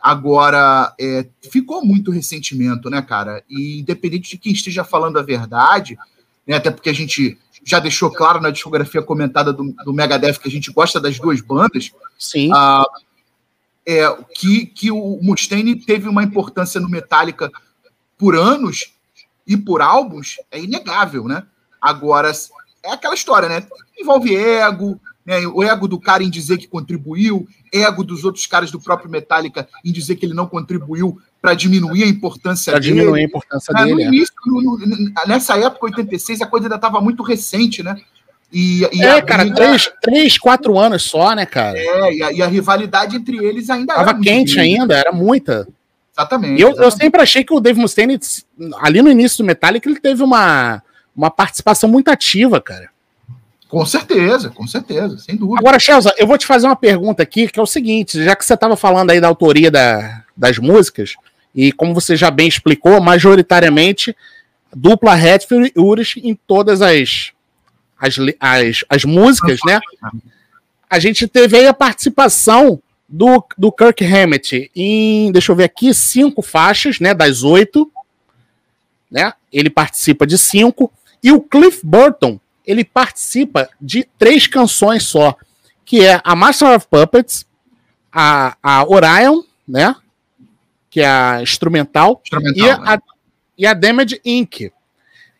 Agora, 0.00 0.94
é, 0.98 1.26
ficou 1.50 1.84
muito 1.84 2.10
ressentimento, 2.10 2.88
né, 2.88 3.02
cara? 3.02 3.44
E 3.48 3.80
independente 3.80 4.30
de 4.30 4.38
quem 4.38 4.52
esteja 4.52 4.82
falando 4.82 5.18
a 5.18 5.22
verdade, 5.22 5.98
né, 6.46 6.56
até 6.56 6.70
porque 6.70 6.88
a 6.88 6.94
gente 6.94 7.38
já 7.64 7.78
deixou 7.78 8.10
claro 8.10 8.40
na 8.40 8.50
discografia 8.50 9.02
comentada 9.02 9.52
do, 9.52 9.74
do 9.84 9.92
Megadeth 9.92 10.38
que 10.38 10.48
a 10.48 10.50
gente 10.50 10.72
gosta 10.72 10.98
das 10.98 11.18
duas 11.18 11.40
bandas. 11.40 11.92
Sim. 12.18 12.50
Ah, 12.52 12.84
é, 13.86 14.16
que, 14.34 14.66
que 14.66 14.90
o 14.90 15.18
Mustaine 15.22 15.76
teve 15.76 16.08
uma 16.08 16.22
importância 16.22 16.80
no 16.80 16.88
Metallica 16.88 17.50
por 18.16 18.34
anos 18.34 18.94
e 19.46 19.56
por 19.56 19.82
álbuns, 19.82 20.36
é 20.50 20.60
inegável, 20.60 21.24
né? 21.24 21.44
Agora, 21.80 22.30
é 22.82 22.92
aquela 22.92 23.14
história, 23.14 23.48
né? 23.48 23.66
Envolve 23.98 24.34
ego, 24.36 25.00
né? 25.30 25.46
o 25.46 25.62
ego 25.62 25.86
do 25.86 26.00
cara 26.00 26.24
em 26.24 26.28
dizer 26.28 26.58
que 26.58 26.66
contribuiu, 26.66 27.46
ego 27.72 28.02
dos 28.02 28.24
outros 28.24 28.46
caras 28.46 28.70
do 28.72 28.80
próprio 28.80 29.08
Metallica 29.08 29.68
em 29.84 29.92
dizer 29.92 30.16
que 30.16 30.26
ele 30.26 30.34
não 30.34 30.46
contribuiu 30.46 31.20
para 31.40 31.54
diminuir 31.54 32.02
a 32.02 32.06
importância 32.08 32.72
pra 32.72 32.80
dele. 32.80 32.94
Para 32.94 33.02
diminuir 33.02 33.20
a 33.20 33.24
importância 33.24 33.72
é, 33.72 33.84
dele. 33.84 33.94
No 33.94 34.00
é. 34.00 34.04
início, 34.04 34.34
no, 34.44 34.60
no, 34.60 35.12
nessa 35.28 35.56
época, 35.56 35.86
86, 35.86 36.42
a 36.42 36.46
coisa 36.46 36.66
ainda 36.66 36.74
estava 36.74 37.00
muito 37.00 37.22
recente, 37.22 37.80
né? 37.80 37.96
E, 38.52 38.80
e 38.92 39.02
é, 39.02 39.18
a, 39.18 39.22
cara, 39.22 39.48
três, 39.54 39.92
três, 40.02 40.36
quatro 40.36 40.76
anos 40.76 41.04
só, 41.04 41.32
né, 41.36 41.46
cara? 41.46 41.78
É, 41.78 42.12
e 42.12 42.22
a, 42.22 42.32
e 42.32 42.42
a 42.42 42.48
rivalidade 42.48 43.14
entre 43.14 43.36
eles 43.36 43.70
ainda 43.70 43.94
Tava 43.94 44.18
quente 44.20 44.58
ainda, 44.58 44.96
era 44.96 45.12
muita. 45.12 45.68
Exatamente. 46.12 46.60
Eu, 46.60 46.70
exatamente. 46.70 46.82
eu 46.82 46.90
sempre 46.90 47.22
achei 47.22 47.44
que 47.44 47.54
o 47.54 47.60
Dave 47.60 47.78
Mustaine, 47.78 48.18
ali 48.80 49.00
no 49.00 49.10
início 49.10 49.38
do 49.38 49.46
Metallica, 49.46 49.88
ele 49.88 50.00
teve 50.00 50.24
uma, 50.24 50.82
uma 51.14 51.30
participação 51.30 51.88
muito 51.88 52.08
ativa, 52.08 52.60
cara. 52.60 52.90
Com 53.70 53.86
certeza, 53.86 54.50
com 54.50 54.66
certeza, 54.66 55.16
sem 55.18 55.36
dúvida. 55.36 55.60
Agora, 55.60 55.78
Chelsea, 55.78 56.12
eu 56.18 56.26
vou 56.26 56.36
te 56.36 56.44
fazer 56.44 56.66
uma 56.66 56.74
pergunta 56.74 57.22
aqui, 57.22 57.46
que 57.46 57.58
é 57.58 57.62
o 57.62 57.66
seguinte: 57.66 58.22
já 58.22 58.34
que 58.34 58.44
você 58.44 58.54
estava 58.54 58.76
falando 58.76 59.10
aí 59.10 59.20
da 59.20 59.28
autoria 59.28 59.70
da, 59.70 60.24
das 60.36 60.58
músicas, 60.58 61.14
e 61.54 61.70
como 61.70 61.94
você 61.94 62.16
já 62.16 62.32
bem 62.32 62.48
explicou, 62.48 63.00
majoritariamente 63.00 64.14
dupla 64.74 65.14
Hatfield 65.14 65.72
e 65.74 65.80
Urich 65.80 66.20
em 66.20 66.34
todas 66.34 66.82
as, 66.82 67.30
as, 67.96 68.16
as, 68.40 68.84
as 68.88 69.04
músicas, 69.04 69.60
né? 69.64 69.78
A 70.88 70.98
gente 70.98 71.28
teve 71.28 71.56
aí 71.56 71.68
a 71.68 71.74
participação 71.74 72.82
do, 73.08 73.44
do 73.56 73.70
Kirk 73.70 74.04
Hammett 74.04 74.68
em, 74.74 75.30
deixa 75.30 75.52
eu 75.52 75.56
ver 75.56 75.64
aqui, 75.64 75.94
cinco 75.94 76.42
faixas, 76.42 76.98
né? 76.98 77.14
Das 77.14 77.44
oito, 77.44 77.88
né? 79.08 79.32
Ele 79.52 79.70
participa 79.70 80.26
de 80.26 80.36
cinco. 80.36 80.92
E 81.22 81.30
o 81.30 81.40
Cliff 81.40 81.80
Burton 81.84 82.40
ele 82.66 82.84
participa 82.84 83.68
de 83.80 84.06
três 84.18 84.46
canções 84.46 85.04
só, 85.04 85.36
que 85.84 86.04
é 86.04 86.20
a 86.22 86.36
Master 86.36 86.76
of 86.76 86.86
Puppets, 86.88 87.46
a, 88.12 88.56
a 88.62 88.84
Orion, 88.88 89.42
né? 89.66 89.94
Que 90.88 91.00
é 91.00 91.06
a 91.06 91.42
instrumental, 91.42 92.20
instrumental 92.24 92.66
e, 92.66 92.70
a, 92.70 92.78
né? 92.78 92.98
e 93.58 93.66
a 93.66 93.74
Damage 93.74 94.20
Inc. 94.24 94.72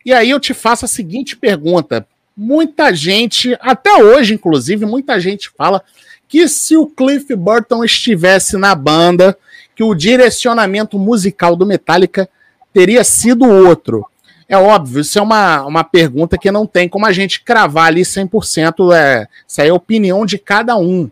E 0.05 0.13
aí 0.13 0.29
eu 0.29 0.39
te 0.39 0.53
faço 0.53 0.85
a 0.85 0.87
seguinte 0.87 1.35
pergunta. 1.35 2.07
Muita 2.35 2.93
gente, 2.93 3.57
até 3.59 4.01
hoje, 4.01 4.33
inclusive, 4.33 4.85
muita 4.85 5.19
gente 5.19 5.49
fala 5.49 5.83
que 6.27 6.47
se 6.47 6.77
o 6.77 6.87
Cliff 6.87 7.35
Burton 7.35 7.83
estivesse 7.83 8.57
na 8.57 8.73
banda, 8.73 9.37
que 9.75 9.83
o 9.83 9.93
direcionamento 9.93 10.97
musical 10.97 11.55
do 11.55 11.65
Metallica 11.65 12.29
teria 12.73 13.03
sido 13.03 13.45
outro. 13.45 14.07
É 14.51 14.57
óbvio, 14.57 14.99
isso 14.99 15.17
é 15.17 15.21
uma, 15.21 15.65
uma 15.65 15.81
pergunta 15.81 16.37
que 16.37 16.51
não 16.51 16.67
tem 16.67 16.89
como 16.89 17.05
a 17.05 17.13
gente 17.13 17.39
cravar 17.39 17.85
ali 17.85 18.01
100%, 18.01 18.93
é, 18.93 19.25
isso 19.47 19.61
aí 19.61 19.69
é 19.69 19.71
a 19.71 19.73
opinião 19.73 20.25
de 20.25 20.37
cada 20.37 20.75
um. 20.75 21.09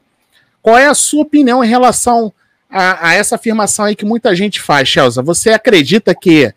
Qual 0.61 0.77
é 0.77 0.87
a 0.87 0.93
sua 0.93 1.21
opinião 1.21 1.63
em 1.63 1.67
relação 1.69 2.33
a, 2.69 3.07
a 3.07 3.13
essa 3.13 3.35
afirmação 3.35 3.85
aí 3.85 3.95
que 3.95 4.03
muita 4.03 4.35
gente 4.35 4.59
faz, 4.59 4.89
Chelsea? 4.89 5.23
Você 5.23 5.51
acredita 5.51 6.13
que, 6.13 6.53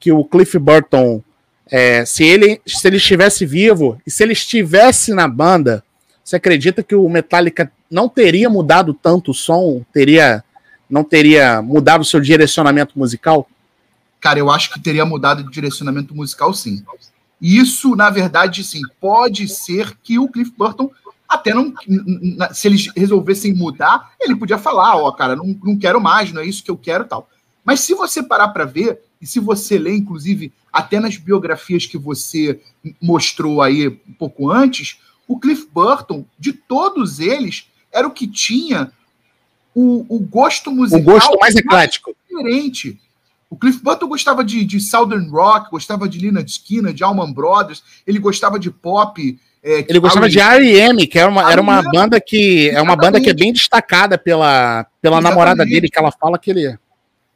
que 0.00 0.10
o 0.10 0.24
Cliff 0.24 0.58
Burton, 0.58 1.22
é, 1.70 2.04
se, 2.04 2.24
ele, 2.24 2.60
se 2.66 2.84
ele 2.88 2.96
estivesse 2.96 3.46
vivo 3.46 3.96
e 4.04 4.10
se 4.10 4.24
ele 4.24 4.32
estivesse 4.32 5.14
na 5.14 5.28
banda, 5.28 5.84
você 6.24 6.34
acredita 6.34 6.82
que 6.82 6.96
o 6.96 7.08
Metallica 7.08 7.70
não 7.88 8.08
teria 8.08 8.50
mudado 8.50 8.92
tanto 8.92 9.30
o 9.30 9.34
som, 9.34 9.84
teria 9.92 10.42
não 10.90 11.04
teria 11.04 11.62
mudado 11.62 12.00
o 12.00 12.04
seu 12.04 12.18
direcionamento 12.18 12.98
musical? 12.98 13.48
Cara, 14.20 14.38
eu 14.38 14.50
acho 14.50 14.72
que 14.72 14.80
teria 14.80 15.04
mudado 15.04 15.42
de 15.42 15.50
direcionamento 15.50 16.14
musical, 16.14 16.52
sim. 16.52 16.84
Isso, 17.40 17.94
na 17.94 18.10
verdade, 18.10 18.64
sim, 18.64 18.82
pode 19.00 19.48
ser 19.48 19.96
que 20.02 20.18
o 20.18 20.28
Cliff 20.28 20.52
Burton 20.56 20.90
até 21.28 21.52
não. 21.52 21.72
Se 22.52 22.66
eles 22.66 22.90
resolvessem 22.96 23.54
mudar, 23.54 24.12
ele 24.20 24.34
podia 24.34 24.58
falar, 24.58 24.96
ó, 24.96 25.08
oh, 25.08 25.12
cara, 25.12 25.36
não, 25.36 25.56
não 25.62 25.78
quero 25.78 26.00
mais, 26.00 26.32
não 26.32 26.40
é 26.40 26.46
isso 26.46 26.64
que 26.64 26.70
eu 26.70 26.76
quero 26.76 27.04
tal. 27.04 27.28
Mas 27.64 27.80
se 27.80 27.94
você 27.94 28.22
parar 28.22 28.48
para 28.48 28.64
ver, 28.64 29.00
e 29.20 29.26
se 29.26 29.38
você 29.38 29.78
ler, 29.78 29.94
inclusive, 29.94 30.52
até 30.72 30.98
nas 30.98 31.16
biografias 31.16 31.86
que 31.86 31.98
você 31.98 32.60
mostrou 33.00 33.60
aí 33.60 33.88
um 33.88 34.12
pouco 34.18 34.50
antes, 34.50 34.98
o 35.26 35.38
Cliff 35.38 35.68
Burton, 35.72 36.24
de 36.38 36.52
todos 36.52 37.20
eles, 37.20 37.68
era 37.92 38.06
o 38.06 38.10
que 38.10 38.26
tinha 38.26 38.90
o, 39.74 40.06
o 40.08 40.18
gosto 40.18 40.70
musical 40.72 41.00
o 41.00 41.04
gosto 41.04 41.38
mais 41.38 41.54
eclético. 41.54 42.16
diferente. 42.28 42.98
O 43.50 43.56
Cliff 43.56 43.82
Burton 43.82 44.08
gostava 44.08 44.44
de, 44.44 44.64
de 44.64 44.78
Southern 44.78 45.28
Rock, 45.30 45.70
gostava 45.70 46.08
de 46.08 46.18
Lina 46.18 46.42
Skinner, 46.42 46.92
de 46.92 47.02
Allman 47.02 47.32
Brothers, 47.32 47.82
ele 48.06 48.18
gostava 48.18 48.58
de 48.58 48.70
pop. 48.70 49.38
É, 49.62 49.86
ele 49.88 49.98
gostava 49.98 50.28
de 50.28 50.38
R.E.M., 50.38 51.06
que 51.06 51.18
era 51.18 51.30
uma, 51.30 51.50
era 51.50 51.60
uma 51.60 51.82
banda 51.82 52.20
que 52.20 52.68
é 52.70 52.80
uma 52.80 52.94
banda 52.94 53.20
que 53.20 53.30
é 53.30 53.34
bem 53.34 53.52
destacada 53.52 54.18
pela, 54.18 54.86
pela 55.00 55.20
namorada 55.20 55.64
dele, 55.64 55.88
que 55.88 55.98
ela 55.98 56.12
fala 56.12 56.38
que 56.38 56.50
ele 56.50 56.78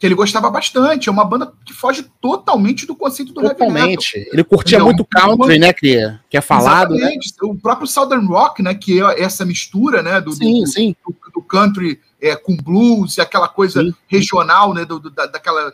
que 0.02 0.06
ele 0.06 0.16
gostava 0.16 0.50
bastante. 0.50 1.08
É 1.08 1.12
uma 1.12 1.24
banda 1.24 1.52
que 1.64 1.72
foge 1.72 2.04
totalmente 2.20 2.84
do 2.84 2.96
conceito 2.96 3.32
do 3.32 3.40
totalmente. 3.40 4.16
heavy 4.16 4.18
metal. 4.18 4.32
Ele 4.32 4.42
curtia 4.42 4.78
Entendeu? 4.78 4.86
muito 4.86 5.04
country, 5.04 5.58
né, 5.60 5.72
que, 5.72 6.18
que 6.28 6.36
é 6.36 6.40
falado. 6.40 6.96
Né? 6.96 7.12
O 7.44 7.54
próprio 7.54 7.86
Southern 7.86 8.26
Rock, 8.26 8.64
né, 8.64 8.74
que 8.74 9.00
é 9.00 9.22
essa 9.22 9.44
mistura, 9.44 10.02
né, 10.02 10.20
do, 10.20 10.32
sim, 10.32 10.62
do, 10.62 10.66
sim. 10.66 10.96
do, 11.06 11.14
do 11.32 11.40
country 11.40 12.00
é, 12.20 12.34
com 12.34 12.56
blues, 12.56 13.20
aquela 13.20 13.46
coisa 13.46 13.80
Sim. 13.80 13.94
regional, 14.08 14.74
né, 14.74 14.84
do, 14.84 14.98
da, 15.08 15.26
daquela 15.26 15.72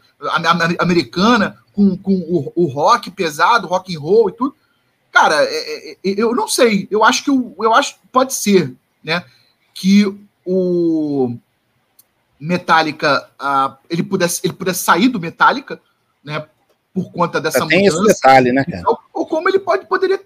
americana, 0.79 1.57
com, 1.73 1.97
com 1.97 2.13
o, 2.13 2.53
o, 2.55 2.67
rock 2.67 3.11
pesado, 3.11 3.67
rock 3.67 3.97
and 3.97 3.99
roll 3.99 4.29
e 4.29 4.33
tudo. 4.33 4.55
Cara, 5.11 5.37
é, 5.43 5.93
é, 5.93 5.93
é 5.93 5.97
eu 6.05 6.35
não 6.35 6.47
sei, 6.47 6.87
eu 6.91 7.03
acho 7.03 7.25
que 7.25 7.31
o, 7.31 7.57
eu 7.61 7.73
acho 7.73 7.97
pode 8.13 8.35
ser, 8.35 8.75
né, 9.03 9.25
que 9.73 10.05
o 10.45 11.35
Metallica 12.41 13.29
uh, 13.41 13.77
ele 13.91 14.03
pudesse 14.03 14.41
ele 14.45 14.53
pudesse 14.53 14.85
sair 14.85 15.09
do 15.09 15.21
Metallica, 15.21 15.81
né, 16.23 16.47
por 16.95 17.11
conta 17.11 17.41
dessa 17.41 17.67
tem 17.67 17.85
mudança. 17.85 17.97
Tem 17.97 18.07
esse 18.07 18.15
detalhe, 18.15 18.53
né, 18.53 18.65
cara? 18.65 18.85
Ou, 18.87 18.99
ou 19.13 19.27
como 19.27 19.49
ele 19.49 19.59
pode 19.59 19.87
poderia 19.87 20.21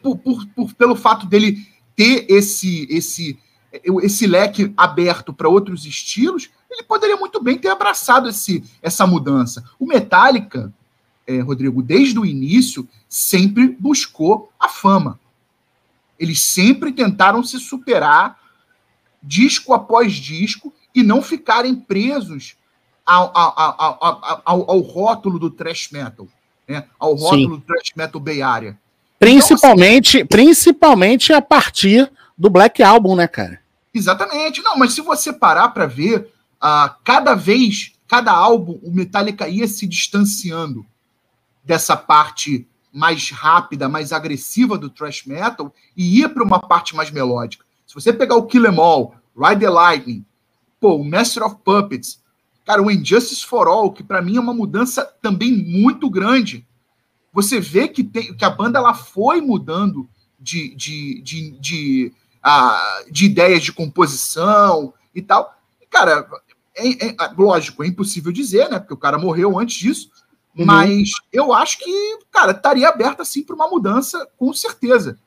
por, 0.00 0.16
por, 0.18 0.46
por, 0.46 0.74
pelo 0.74 0.96
fato 0.96 1.26
dele 1.26 1.66
ter 1.96 2.26
esse 2.28 2.86
esse 2.90 3.38
esse 4.02 4.26
leque 4.26 4.72
aberto 4.76 5.32
para 5.32 5.48
outros 5.48 5.84
estilos, 5.84 6.48
ele 6.70 6.84
poderia 6.84 7.16
muito 7.16 7.42
bem 7.42 7.58
ter 7.58 7.68
abraçado 7.68 8.28
esse, 8.28 8.62
essa 8.80 9.06
mudança. 9.06 9.64
O 9.80 9.86
Metallica, 9.86 10.72
é, 11.26 11.40
Rodrigo, 11.40 11.82
desde 11.82 12.18
o 12.18 12.24
início, 12.24 12.88
sempre 13.08 13.68
buscou 13.68 14.52
a 14.60 14.68
fama. 14.68 15.18
Eles 16.18 16.40
sempre 16.40 16.92
tentaram 16.92 17.42
se 17.42 17.58
superar 17.58 18.38
disco 19.20 19.74
após 19.74 20.12
disco 20.12 20.72
e 20.94 21.02
não 21.02 21.20
ficarem 21.20 21.74
presos 21.74 22.56
ao, 23.04 23.36
ao, 23.36 24.42
ao, 24.44 24.70
ao 24.70 24.80
rótulo 24.80 25.38
do 25.38 25.50
thrash 25.50 25.90
metal, 25.90 26.26
né? 26.66 26.84
ao 26.98 27.14
rótulo 27.14 27.42
Sim. 27.42 27.48
do 27.48 27.60
thrash 27.60 27.92
metal 27.96 28.20
Bay 28.20 28.40
Area. 28.40 28.78
Principalmente, 29.18 30.18
então, 30.18 30.20
assim, 30.20 30.26
principalmente 30.26 31.32
a 31.32 31.42
partir 31.42 32.10
do 32.36 32.50
Black 32.50 32.82
Album, 32.82 33.16
né, 33.16 33.26
cara? 33.26 33.60
Exatamente. 33.92 34.62
Não, 34.62 34.76
mas 34.76 34.92
se 34.92 35.00
você 35.00 35.32
parar 35.32 35.68
para 35.68 35.86
ver, 35.86 36.30
uh, 36.62 36.94
cada 37.04 37.34
vez, 37.34 37.92
cada 38.08 38.32
álbum, 38.32 38.78
o 38.82 38.90
Metallica 38.90 39.48
ia 39.48 39.68
se 39.68 39.86
distanciando 39.86 40.84
dessa 41.64 41.96
parte 41.96 42.66
mais 42.92 43.30
rápida, 43.30 43.88
mais 43.88 44.12
agressiva 44.12 44.78
do 44.78 44.90
thrash 44.90 45.24
metal 45.26 45.74
e 45.96 46.20
ia 46.20 46.28
para 46.28 46.44
uma 46.44 46.60
parte 46.60 46.94
mais 46.94 47.10
melódica. 47.10 47.64
Se 47.86 47.94
você 47.94 48.12
pegar 48.12 48.36
o 48.36 48.46
Kill 48.46 48.66
Em 48.66 48.78
All, 48.78 49.14
Ride 49.36 49.60
the 49.60 49.70
Lightning, 49.70 50.24
pô, 50.84 50.96
o 50.96 51.04
Master 51.04 51.42
of 51.44 51.56
Puppets, 51.64 52.22
cara, 52.62 52.82
o 52.82 52.90
Injustice 52.90 53.46
for 53.46 53.66
All, 53.66 53.90
que 53.90 54.04
para 54.04 54.20
mim 54.20 54.36
é 54.36 54.40
uma 54.40 54.52
mudança 54.52 55.02
também 55.22 55.50
muito 55.50 56.10
grande. 56.10 56.66
Você 57.32 57.58
vê 57.58 57.88
que, 57.88 58.04
tem, 58.04 58.36
que 58.36 58.44
a 58.44 58.50
banda 58.50 58.78
ela 58.78 58.92
foi 58.92 59.40
mudando 59.40 60.06
de, 60.38 60.74
de, 60.74 61.22
de, 61.22 61.50
de 61.52 62.12
de 63.10 63.24
ideias 63.24 63.62
de 63.62 63.72
composição 63.72 64.92
e 65.14 65.22
tal. 65.22 65.56
cara, 65.88 66.28
é, 66.76 67.06
é, 67.06 67.16
lógico, 67.34 67.82
é 67.82 67.86
impossível 67.86 68.30
dizer, 68.30 68.68
né? 68.68 68.78
Porque 68.78 68.92
o 68.92 68.98
cara 68.98 69.16
morreu 69.16 69.58
antes 69.58 69.78
disso. 69.78 70.10
Uhum. 70.54 70.66
Mas 70.66 71.12
eu 71.32 71.54
acho 71.54 71.78
que, 71.78 72.18
cara, 72.30 72.52
estaria 72.52 72.90
aberto 72.90 73.22
assim 73.22 73.42
para 73.42 73.56
uma 73.56 73.70
mudança, 73.70 74.28
com 74.36 74.52
certeza. 74.52 75.18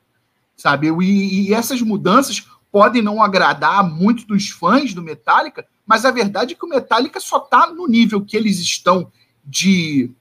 Sabe? 0.55 0.89
E, 1.01 1.49
e, 1.49 1.53
essas 1.55 1.81
mudanças 1.81 2.45
podem 2.71 3.01
não 3.01 3.21
agradar 3.21 3.83
muito 3.83 4.25
dos 4.25 4.49
fãs 4.49 4.93
do 4.93 5.01
Metallica, 5.01 5.65
mas 5.85 6.05
a 6.05 6.11
verdade 6.11 6.53
é 6.53 6.57
que 6.57 6.65
o 6.65 6.69
Metallica 6.69 7.19
só 7.19 7.37
está 7.37 7.67
no 7.67 7.87
nível 7.87 8.23
que 8.23 8.35
eles 8.35 8.59
estão 8.59 9.11
de 9.45 10.11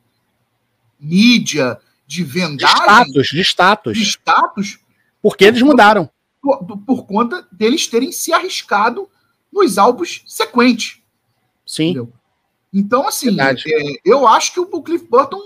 mídia, 0.99 1.79
de 2.07 2.23
vendagem. 2.23 3.13
De 3.13 3.21
status, 3.21 3.29
de 3.29 3.41
status. 3.41 3.99
De 3.99 4.05
status. 4.05 4.79
Porque 5.21 5.45
eles 5.45 5.63
mudaram 5.63 6.09
por, 6.41 6.79
por 6.79 7.07
conta 7.07 7.47
deles 7.51 7.89
terem 7.89 8.13
se 8.13 8.33
arriscado 8.33 9.09
nos 9.53 9.79
álbuns 9.79 10.23
sequentes. 10.27 11.01
Sim. 11.67 11.87
Entendeu? 11.87 12.13
Então, 12.73 13.09
assim, 13.09 13.37
é, 13.41 13.55
eu 14.05 14.29
acho 14.29 14.53
que 14.53 14.61
o 14.61 14.83
Cliff 14.83 15.07
Burton 15.09 15.41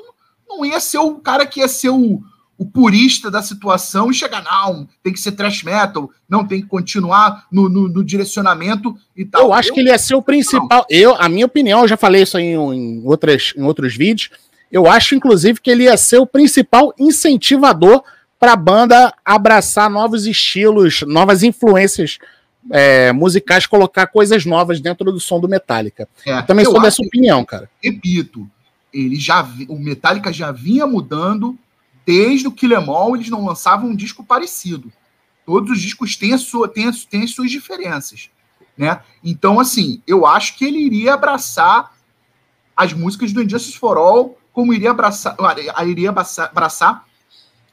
não 0.49 0.64
ia 0.64 0.80
ser 0.80 0.99
o 0.99 1.16
cara 1.16 1.47
que 1.47 1.61
ia 1.61 1.69
ser 1.69 1.90
o, 1.90 2.23
o 2.61 2.67
purista 2.67 3.31
da 3.31 3.40
situação 3.40 4.11
e 4.11 4.14
chegar, 4.14 4.45
não, 4.45 4.87
tem 5.02 5.14
que 5.14 5.19
ser 5.19 5.33
trash 5.33 5.62
metal, 5.62 6.11
não, 6.29 6.47
tem 6.47 6.61
que 6.61 6.69
continuar 6.69 7.47
no, 7.50 7.71
no, 7.71 7.88
no 7.88 8.05
direcionamento 8.05 8.95
e 9.17 9.25
tal. 9.25 9.45
Eu 9.45 9.52
acho 9.55 9.71
eu, 9.71 9.75
que 9.75 9.81
ele 9.81 9.88
ia 9.88 9.97
ser 9.97 10.14
o 10.14 10.21
principal. 10.21 10.85
Eu, 10.90 11.14
a 11.14 11.26
minha 11.26 11.47
opinião, 11.47 11.81
eu 11.81 11.88
já 11.88 11.97
falei 11.97 12.21
isso 12.21 12.38
em, 12.38 12.52
em, 12.52 13.02
outras, 13.02 13.55
em 13.57 13.62
outros 13.62 13.97
vídeos. 13.97 14.29
Eu 14.71 14.87
acho, 14.87 15.14
inclusive, 15.14 15.59
que 15.59 15.71
ele 15.71 15.85
ia 15.85 15.97
ser 15.97 16.19
o 16.19 16.26
principal 16.26 16.93
incentivador 16.99 18.05
para 18.38 18.52
a 18.52 18.57
banda 18.57 19.14
abraçar 19.25 19.88
novos 19.88 20.26
estilos, 20.26 21.00
novas 21.07 21.43
influências 21.43 22.19
é, 22.71 23.11
musicais, 23.11 23.64
colocar 23.64 24.07
coisas 24.09 24.45
novas 24.45 24.83
dentro 24.83 25.11
do 25.11 25.19
som 25.19 25.40
do 25.40 25.49
Metallica. 25.49 26.07
É, 26.26 26.43
também 26.43 26.67
sou 26.67 26.79
dessa 26.79 27.00
opinião, 27.00 27.43
cara. 27.43 27.71
Repito, 27.83 28.47
ele 28.93 29.17
já 29.17 29.49
o 29.67 29.79
Metallica 29.79 30.31
já 30.31 30.52
vinha 30.52 30.87
mudando 30.87 31.59
desde 32.07 32.49
o 32.49 32.52
Kill 32.52 32.73
Em 32.73 32.88
All, 32.88 33.14
eles 33.14 33.28
não 33.28 33.45
lançavam 33.45 33.90
um 33.90 33.97
disco 33.97 34.25
parecido. 34.25 34.92
Todos 35.45 35.71
os 35.71 35.80
discos 35.80 36.16
têm, 36.16 36.35
a 36.35 36.38
sua, 36.38 36.69
têm, 36.69 36.88
a, 36.88 36.92
têm 37.09 37.25
as 37.25 37.33
suas 37.33 37.50
diferenças. 37.50 38.30
Né? 38.76 39.00
Então, 39.23 39.61
assim, 39.61 40.02
eu 40.07 40.26
acho 40.26 40.57
que 40.57 40.64
ele 40.64 40.78
iria 40.78 41.14
abraçar 41.14 41.95
as 42.76 42.92
músicas 42.92 43.33
do 43.33 43.42
Injustice 43.42 43.78
for 43.78 43.97
All, 43.97 44.38
como 44.52 44.73
iria 44.73 44.90
abraçar, 44.90 45.37
iria 45.87 46.11
abraçar, 46.11 46.49
abraçar 46.49 47.04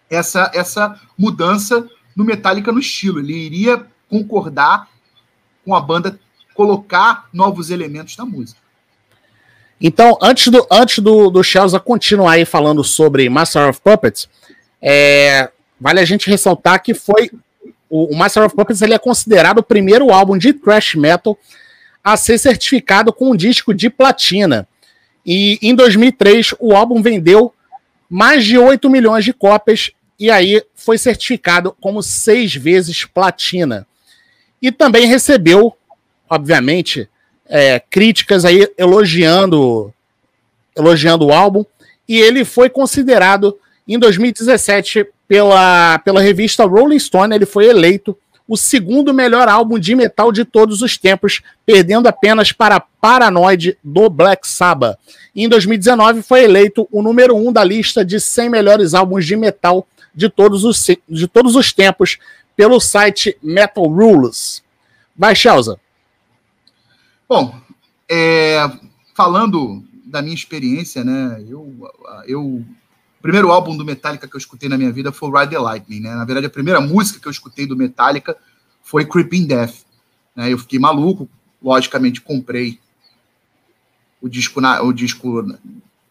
essa, 0.10 0.52
essa 0.54 1.00
mudança 1.18 1.88
no 2.16 2.26
Metallica 2.26 2.72
no 2.72 2.80
estilo. 2.80 3.20
Ele 3.20 3.34
iria 3.34 3.88
concordar 4.10 4.90
com 5.64 5.76
a 5.76 5.82
banda 5.82 6.20
colocar 6.54 7.30
novos 7.32 7.70
elementos 7.70 8.18
na 8.18 8.26
música. 8.26 8.60
Então, 9.80 10.18
antes 10.22 10.48
do, 10.48 10.66
antes 10.72 11.00
do, 11.00 11.30
do 11.30 11.44
Chelsea 11.44 11.80
continuar 11.80 12.34
aí 12.34 12.46
falando 12.46 12.84
sobre 12.84 13.30
Master 13.30 13.70
of 13.70 13.80
Puppets, 13.82 14.28
é, 14.82 15.50
vale 15.80 16.00
a 16.00 16.06
gente 16.06 16.30
ressaltar 16.30 16.82
que 16.82 16.94
foi 16.94 17.30
o, 17.90 18.16
Master 18.16 18.44
of 18.44 18.56
Puppets 18.56 18.82
ele 18.82 18.94
é 18.94 19.00
considerado 19.00 19.60
o 19.60 19.64
primeiro 19.64 20.12
álbum 20.12 20.38
de 20.38 20.54
thrash 20.54 20.96
metal 20.96 21.38
a 22.04 22.18
ser 22.18 22.38
certificado 22.38 23.14
com 23.14 23.32
um 23.32 23.36
disco 23.36 23.74
de 23.74 23.90
platina. 23.90 24.68
E 25.26 25.60
em 25.62 25.76
2003 25.76 26.56
o 26.60 26.76
álbum 26.76 27.02
vendeu 27.02 27.54
mais 28.10 28.46
de 28.46 28.58
8 28.58 28.90
milhões 28.90 29.26
de 29.26 29.34
cópias 29.34 29.92
e 30.20 30.32
aí 30.32 30.64
foi 30.74 30.98
certificado 30.98 31.76
como 31.80 32.02
seis 32.02 32.56
vezes 32.56 33.06
platina. 33.06 33.86
E 34.62 34.72
também 34.72 35.06
recebeu, 35.06 35.76
obviamente, 36.30 37.08
é, 37.50 37.80
críticas 37.80 38.46
aí 38.46 38.68
elogiando, 38.78 39.94
elogiando 40.76 41.28
o 41.28 41.34
álbum. 41.34 41.66
E 42.08 42.20
ele 42.20 42.46
foi 42.46 42.70
considerado 42.70 43.58
em 43.88 43.98
2017 43.98 45.08
pela, 45.28 46.00
pela 46.00 46.22
revista 46.22 46.66
Rolling 46.66 47.00
Stone, 47.00 47.36
ele 47.36 47.46
foi 47.46 47.66
eleito 47.66 48.18
o 48.48 48.56
segundo 48.56 49.14
melhor 49.14 49.50
álbum 49.50 49.78
de 49.78 49.94
metal 49.94 50.32
de 50.32 50.46
todos 50.46 50.82
os 50.82 50.98
tempos, 50.98 51.42
perdendo 51.66 52.08
apenas 52.08 52.54
para 52.54 52.80
Paranoid 52.80 53.78
do 53.84 54.10
Black 54.10 54.48
Sabbath. 54.48 54.98
Em 55.36 55.50
2019 55.50 56.22
foi 56.22 56.46
eleito 56.46 56.88
o 56.92 57.02
número 57.02 57.36
um 57.36 57.52
da 57.52 57.64
lista 57.64 58.06
de 58.06 58.20
100 58.20 58.50
melhores 58.50 58.94
álbuns 58.94 59.26
de 59.26 59.36
metal 59.36 59.86
de 60.16 60.30
todos 60.30 60.64
os, 60.64 60.86
de 61.08 61.28
todos 61.28 61.56
os 61.56 61.74
tempos 61.74 62.18
pelo 62.56 62.80
site 62.80 63.38
Metal 63.44 63.86
Rules. 63.86 64.64
Vai, 65.16 65.36
Chelsea. 65.36 65.78
Bom, 67.30 67.60
é, 68.10 68.60
falando 69.14 69.84
da 70.06 70.22
minha 70.22 70.34
experiência, 70.34 71.04
né? 71.04 71.44
Eu, 71.48 71.92
eu, 72.26 72.42
o 72.42 72.66
primeiro 73.22 73.52
álbum 73.52 73.76
do 73.76 73.84
Metallica 73.84 74.28
que 74.28 74.36
eu 74.36 74.40
escutei 74.40 74.70
na 74.70 74.78
minha 74.78 74.92
vida 74.92 75.12
foi 75.12 75.30
Ride 75.30 75.52
the 75.52 75.60
Lightning, 75.60 76.00
né? 76.00 76.16
Na 76.16 76.24
verdade, 76.24 76.48
a 76.48 76.50
primeira 76.50 76.80
música 76.80 77.20
que 77.20 77.28
eu 77.28 77.32
escutei 77.32 77.66
do 77.66 77.76
Metallica 77.76 78.38
foi 78.82 79.06
Creeping 79.06 79.46
Death. 79.46 79.86
Né? 80.34 80.54
Eu 80.54 80.58
fiquei 80.58 80.80
maluco, 80.80 81.30
logicamente 81.62 82.22
comprei 82.22 82.80
o 84.22 84.30
disco, 84.30 84.62
na, 84.62 84.82
o 84.82 84.94
disco 84.94 85.46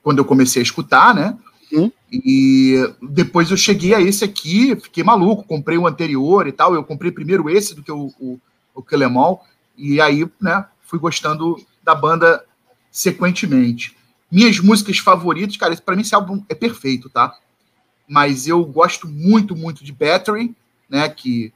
quando 0.03 0.19
eu 0.19 0.25
comecei 0.25 0.61
a 0.61 0.63
escutar, 0.63 1.15
né? 1.15 1.37
Uhum. 1.73 1.91
E 2.13 2.75
depois 3.03 3.51
eu 3.51 3.57
cheguei 3.57 3.95
a 3.95 4.01
esse 4.01 4.23
aqui, 4.23 4.77
fiquei 4.77 5.03
maluco, 5.03 5.45
comprei 5.45 5.79
o 5.79 5.87
anterior 5.87 6.47
e 6.47 6.53
tal. 6.53 6.75
Eu 6.75 6.85
comprei 6.85 7.11
primeiro 7.11 7.49
esse 7.49 7.75
do 7.75 7.83
que 7.83 7.91
o, 7.91 8.13
o, 8.21 8.39
o 8.75 8.83
Kelemol, 8.83 9.43
e 9.77 10.01
aí, 10.01 10.29
né, 10.41 10.67
fui 10.87 10.99
gostando 10.99 11.57
da 11.83 11.95
banda 11.95 12.45
sequentemente. 12.91 13.97
Minhas 14.31 14.59
músicas 14.59 14.99
favoritas, 14.99 15.57
cara, 15.57 15.77
para 15.77 15.95
mim 15.95 16.03
esse 16.03 16.15
álbum 16.15 16.43
é 16.49 16.55
perfeito, 16.55 17.11
tá? 17.11 17.37
Mas 18.09 18.47
eu 18.47 18.65
gosto 18.65 19.07
muito, 19.09 19.55
muito 19.55 19.85
de 19.85 19.93
Battery, 19.93 20.55
né? 20.89 21.09
Que 21.09 21.53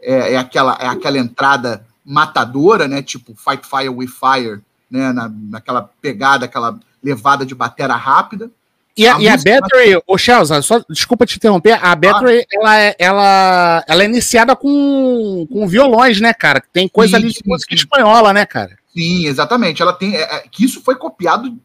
é, 0.00 0.34
é 0.34 0.36
aquela, 0.36 0.78
é 0.80 0.86
aquela 0.86 1.18
entrada 1.18 1.86
matadora, 2.04 2.88
né? 2.88 3.02
Tipo 3.02 3.34
Fight 3.34 3.66
Fire 3.68 3.88
with 3.88 4.08
Fire, 4.08 4.62
né? 4.90 5.12
Na, 5.12 5.28
naquela 5.28 5.82
pegada, 5.82 6.46
aquela 6.46 6.78
levada 7.02 7.44
de 7.44 7.54
batera 7.54 7.96
rápida. 7.96 8.50
E 8.96 9.06
a, 9.06 9.16
a, 9.16 9.20
e 9.20 9.28
a 9.28 9.36
Battery, 9.36 10.02
ô 10.06 10.18
Chelsea, 10.18 10.60
só 10.62 10.82
desculpa 10.88 11.24
te 11.24 11.36
interromper, 11.36 11.78
a 11.82 11.94
Battery, 11.94 12.40
ah. 12.40 12.46
ela, 12.52 12.80
é, 12.80 12.96
ela, 12.98 13.84
ela 13.86 14.02
é 14.02 14.06
iniciada 14.06 14.56
com, 14.56 15.46
com 15.50 15.68
violões, 15.68 16.20
né, 16.20 16.34
cara? 16.34 16.62
Tem 16.72 16.88
coisa 16.88 17.16
sim, 17.16 17.24
ali 17.24 17.32
de 17.32 17.40
música 17.46 17.74
sim. 17.74 17.82
espanhola, 17.82 18.32
né, 18.32 18.44
cara? 18.44 18.76
Sim, 18.92 19.26
exatamente. 19.26 19.80
Ela 19.80 19.92
tem. 19.92 20.16
É, 20.16 20.22
é, 20.22 20.38
que 20.50 20.64
isso 20.64 20.82
foi 20.82 20.96
copiado 20.96 21.56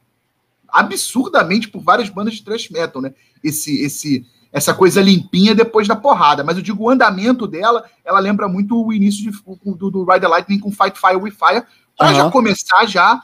absurdamente 0.70 1.68
por 1.68 1.82
várias 1.82 2.10
bandas 2.10 2.36
de 2.36 2.44
thrash 2.44 2.70
metal, 2.70 3.02
né? 3.02 3.14
Esse, 3.44 3.82
esse, 3.82 4.26
essa 4.52 4.74
coisa 4.74 5.02
limpinha 5.02 5.56
depois 5.56 5.88
da 5.88 5.96
porrada. 5.96 6.44
Mas 6.44 6.58
eu 6.58 6.64
digo, 6.64 6.84
o 6.84 6.90
andamento 6.90 7.48
dela, 7.48 7.86
ela 8.04 8.20
lembra 8.20 8.48
muito 8.48 8.86
o 8.86 8.94
início 8.94 9.32
de, 9.32 9.38
do, 9.78 9.90
do 9.90 10.06
Ride 10.06 10.22
the 10.22 10.28
Lightning 10.28 10.60
com 10.60 10.72
Fight 10.72 11.00
Fire 11.00 11.18
with 11.18 11.32
Fire, 11.32 11.64
pra 11.98 12.10
uhum. 12.10 12.16
já 12.16 12.32
começar 12.32 12.86
já 12.86 13.24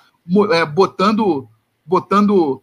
é, 0.52 0.66
botando, 0.66 1.48
botando 1.86 2.62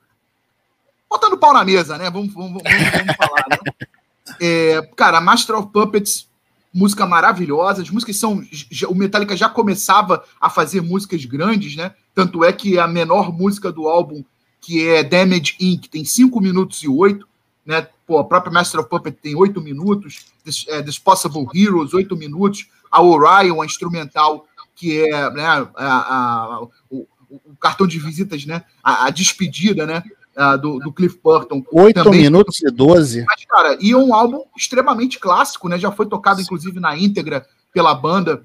botando 1.08 1.38
pau 1.38 1.52
na 1.52 1.64
mesa, 1.64 1.96
né? 1.96 2.10
Vamos, 2.10 2.32
vamos, 2.32 2.62
vamos, 2.62 2.90
vamos 2.90 3.16
falar, 3.16 3.44
né? 3.50 3.58
É, 4.40 4.82
cara, 4.94 5.20
Master 5.20 5.56
of 5.56 5.72
Puppets, 5.72 6.28
música 6.72 7.06
maravilhosa. 7.06 7.82
As 7.82 7.90
músicas 7.90 8.16
são. 8.16 8.44
Já, 8.50 8.86
o 8.88 8.94
Metallica 8.94 9.36
já 9.36 9.48
começava 9.48 10.22
a 10.40 10.50
fazer 10.50 10.80
músicas 10.80 11.24
grandes, 11.24 11.74
né? 11.74 11.94
Tanto 12.14 12.44
é 12.44 12.52
que 12.52 12.78
a 12.78 12.86
menor 12.86 13.32
música 13.32 13.72
do 13.72 13.88
álbum, 13.88 14.22
que 14.60 14.86
é 14.86 15.02
Damage 15.02 15.56
Inc., 15.60 15.88
tem 15.88 16.04
5 16.04 16.40
minutos 16.40 16.82
e 16.82 16.88
8. 16.88 17.26
Né? 17.64 17.86
Pô, 18.06 18.18
a 18.18 18.24
própria 18.24 18.52
Master 18.52 18.80
of 18.80 18.88
Puppets 18.88 19.20
tem 19.20 19.34
8 19.34 19.60
minutos. 19.60 20.26
This, 20.44 20.66
é, 20.68 20.82
Possible 21.02 21.46
Heroes, 21.54 21.94
8 21.94 22.16
minutos. 22.16 22.66
A 22.90 23.02
Orion, 23.02 23.60
a 23.60 23.66
instrumental, 23.66 24.46
que 24.74 25.00
é 25.00 25.30
né, 25.30 25.44
a, 25.44 25.68
a, 25.76 26.62
o, 26.90 27.06
o, 27.30 27.56
cartão 27.60 27.86
de 27.86 27.98
visitas, 27.98 28.46
né? 28.46 28.64
A, 28.82 29.06
a 29.06 29.10
despedida, 29.10 29.86
né? 29.86 30.02
Uh, 30.38 30.56
do, 30.56 30.78
do, 30.78 30.92
Cliff 30.92 31.18
Burton. 31.22 31.64
8 31.72 32.10
minutos 32.10 32.62
e 32.62 32.70
12. 32.70 33.24
Mas, 33.26 33.44
cara, 33.44 33.76
e 33.80 33.90
é 33.90 33.96
um 33.96 34.14
álbum 34.14 34.44
extremamente 34.56 35.18
clássico, 35.18 35.68
né? 35.68 35.78
Já 35.78 35.90
foi 35.90 36.06
tocado, 36.06 36.40
inclusive, 36.40 36.78
na 36.78 36.96
íntegra 36.96 37.44
pela 37.72 37.94
banda. 37.94 38.42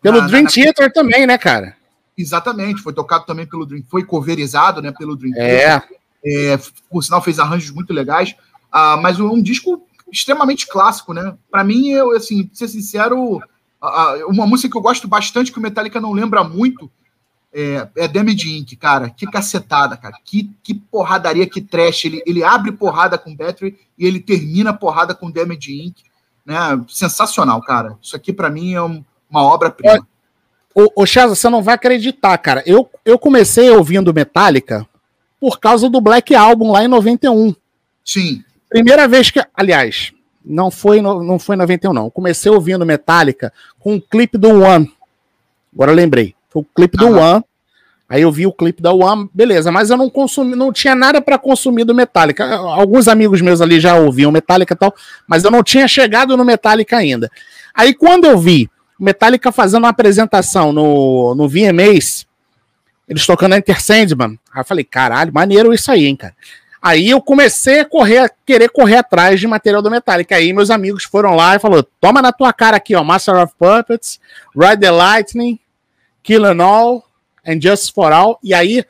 Pelo 0.00 0.20
na, 0.20 0.26
Dream 0.26 0.44
na, 0.44 0.50
Theater 0.50 0.92
também, 0.92 1.26
né, 1.26 1.36
cara? 1.36 1.76
Exatamente, 2.16 2.82
foi 2.82 2.92
tocado 2.92 3.26
também 3.26 3.46
pelo 3.46 3.66
Dream, 3.66 3.82
foi 3.88 4.04
coverizado, 4.04 4.82
né, 4.82 4.92
pelo 4.92 5.16
Dream 5.16 5.32
é. 5.36 5.58
Theater. 5.58 5.96
É, 6.24 6.58
por 6.90 7.02
sinal, 7.02 7.22
fez 7.22 7.38
arranjos 7.38 7.70
muito 7.70 7.92
legais. 7.92 8.34
Uh, 8.72 9.00
mas 9.00 9.18
um 9.18 9.42
disco 9.42 9.86
extremamente 10.12 10.66
clássico, 10.66 11.12
né? 11.12 11.34
Para 11.50 11.64
mim, 11.64 11.88
eu, 11.90 12.12
assim, 12.12 12.46
pra 12.46 12.56
ser 12.56 12.68
sincero, 12.68 13.40
uma 14.26 14.46
música 14.46 14.70
que 14.70 14.76
eu 14.76 14.82
gosto 14.82 15.08
bastante, 15.08 15.52
que 15.52 15.58
o 15.58 15.62
Metallica 15.62 16.00
não 16.00 16.12
lembra 16.12 16.44
muito, 16.44 16.90
é, 17.52 17.88
é 17.96 18.08
Damage 18.08 18.56
Inc., 18.56 18.76
cara. 18.76 19.10
Que 19.10 19.26
cacetada, 19.26 19.96
cara. 19.96 20.16
Que, 20.24 20.50
que 20.62 20.74
porradaria, 20.74 21.46
que 21.48 21.60
trash. 21.60 22.04
Ele, 22.04 22.22
ele 22.26 22.44
abre 22.44 22.72
porrada 22.72 23.18
com 23.18 23.34
Battery 23.34 23.76
e 23.98 24.06
ele 24.06 24.20
termina 24.20 24.72
porrada 24.72 25.14
com 25.14 25.30
Damage 25.30 25.72
Inc. 25.72 25.96
Né? 26.44 26.56
Sensacional, 26.88 27.60
cara. 27.62 27.96
Isso 28.00 28.14
aqui, 28.14 28.32
para 28.32 28.50
mim, 28.50 28.74
é 28.74 28.82
um, 28.82 29.04
uma 29.28 29.42
obra-prima. 29.42 30.06
Ô, 30.74 31.02
ô 31.02 31.06
Chaz, 31.06 31.30
você 31.30 31.48
não 31.48 31.62
vai 31.62 31.74
acreditar, 31.74 32.36
cara. 32.38 32.62
Eu, 32.64 32.88
eu 33.04 33.18
comecei 33.18 33.70
ouvindo 33.70 34.14
Metallica 34.14 34.86
por 35.40 35.58
causa 35.58 35.90
do 35.90 36.00
Black 36.00 36.34
Album 36.34 36.70
lá 36.70 36.84
em 36.84 36.88
91. 36.88 37.54
Sim. 38.04 38.44
Primeira 38.68 39.08
vez 39.08 39.30
que. 39.30 39.44
Aliás, 39.54 40.12
não 40.44 40.70
foi, 40.70 41.00
não 41.00 41.38
foi 41.38 41.56
em 41.56 41.58
91, 41.58 41.92
não. 41.92 42.04
Eu 42.04 42.10
comecei 42.10 42.50
ouvindo 42.50 42.86
Metallica 42.86 43.52
com 43.80 43.94
um 43.94 44.00
clipe 44.00 44.38
do 44.38 44.62
One. 44.62 44.92
Agora 45.74 45.90
eu 45.90 45.96
lembrei. 45.96 46.34
Foi 46.50 46.62
o 46.62 46.66
clipe 46.74 46.96
do 46.96 47.16
One. 47.18 47.44
Aí 48.08 48.22
eu 48.22 48.32
vi 48.32 48.44
o 48.44 48.52
clipe 48.52 48.82
da 48.82 48.92
One, 48.92 49.30
beleza, 49.32 49.70
mas 49.70 49.88
eu 49.88 49.96
não 49.96 50.10
consumi, 50.10 50.56
não 50.56 50.72
tinha 50.72 50.96
nada 50.96 51.20
para 51.20 51.38
consumir 51.38 51.84
do 51.84 51.94
Metallica. 51.94 52.44
Alguns 52.56 53.06
amigos 53.06 53.40
meus 53.40 53.60
ali 53.60 53.78
já 53.78 53.94
ouviam 53.94 54.32
Metallica 54.32 54.74
e 54.74 54.76
tal, 54.76 54.92
mas 55.28 55.44
eu 55.44 55.50
não 55.50 55.62
tinha 55.62 55.86
chegado 55.86 56.36
no 56.36 56.44
Metallica 56.44 56.96
ainda. 56.96 57.30
Aí 57.72 57.94
quando 57.94 58.24
eu 58.24 58.36
vi 58.36 58.68
o 58.98 59.04
Metallica 59.04 59.52
fazendo 59.52 59.84
uma 59.84 59.90
apresentação 59.90 60.72
no, 60.72 61.36
no 61.36 61.48
VMAs, 61.48 62.26
eles 63.08 63.24
tocando 63.24 63.54
Enter 63.54 63.80
Sandman, 63.80 64.38
aí 64.52 64.60
eu 64.60 64.64
falei, 64.64 64.82
caralho, 64.82 65.32
maneiro 65.32 65.72
isso 65.72 65.92
aí, 65.92 66.06
hein, 66.06 66.16
cara. 66.16 66.34
Aí 66.82 67.10
eu 67.10 67.20
comecei 67.20 67.80
a 67.80 67.84
correr, 67.84 68.18
a 68.18 68.30
querer 68.44 68.70
correr 68.70 68.96
atrás 68.96 69.38
de 69.38 69.46
material 69.46 69.82
do 69.82 69.90
Metallica. 69.90 70.34
Aí 70.34 70.52
meus 70.52 70.70
amigos 70.70 71.04
foram 71.04 71.36
lá 71.36 71.54
e 71.54 71.58
falou: 71.58 71.82
toma 72.00 72.22
na 72.22 72.32
tua 72.32 72.52
cara 72.52 72.78
aqui, 72.78 72.94
ó, 72.94 73.04
Master 73.04 73.36
of 73.36 73.52
Puppets, 73.58 74.18
Ride 74.56 74.80
the 74.80 74.90
Lightning, 74.90 75.58
Kill 76.22 76.44
and 76.44 76.62
All 76.62 77.04
and 77.46 77.60
Just 77.60 77.94
for 77.94 78.12
All. 78.12 78.38
E 78.42 78.54
aí, 78.54 78.84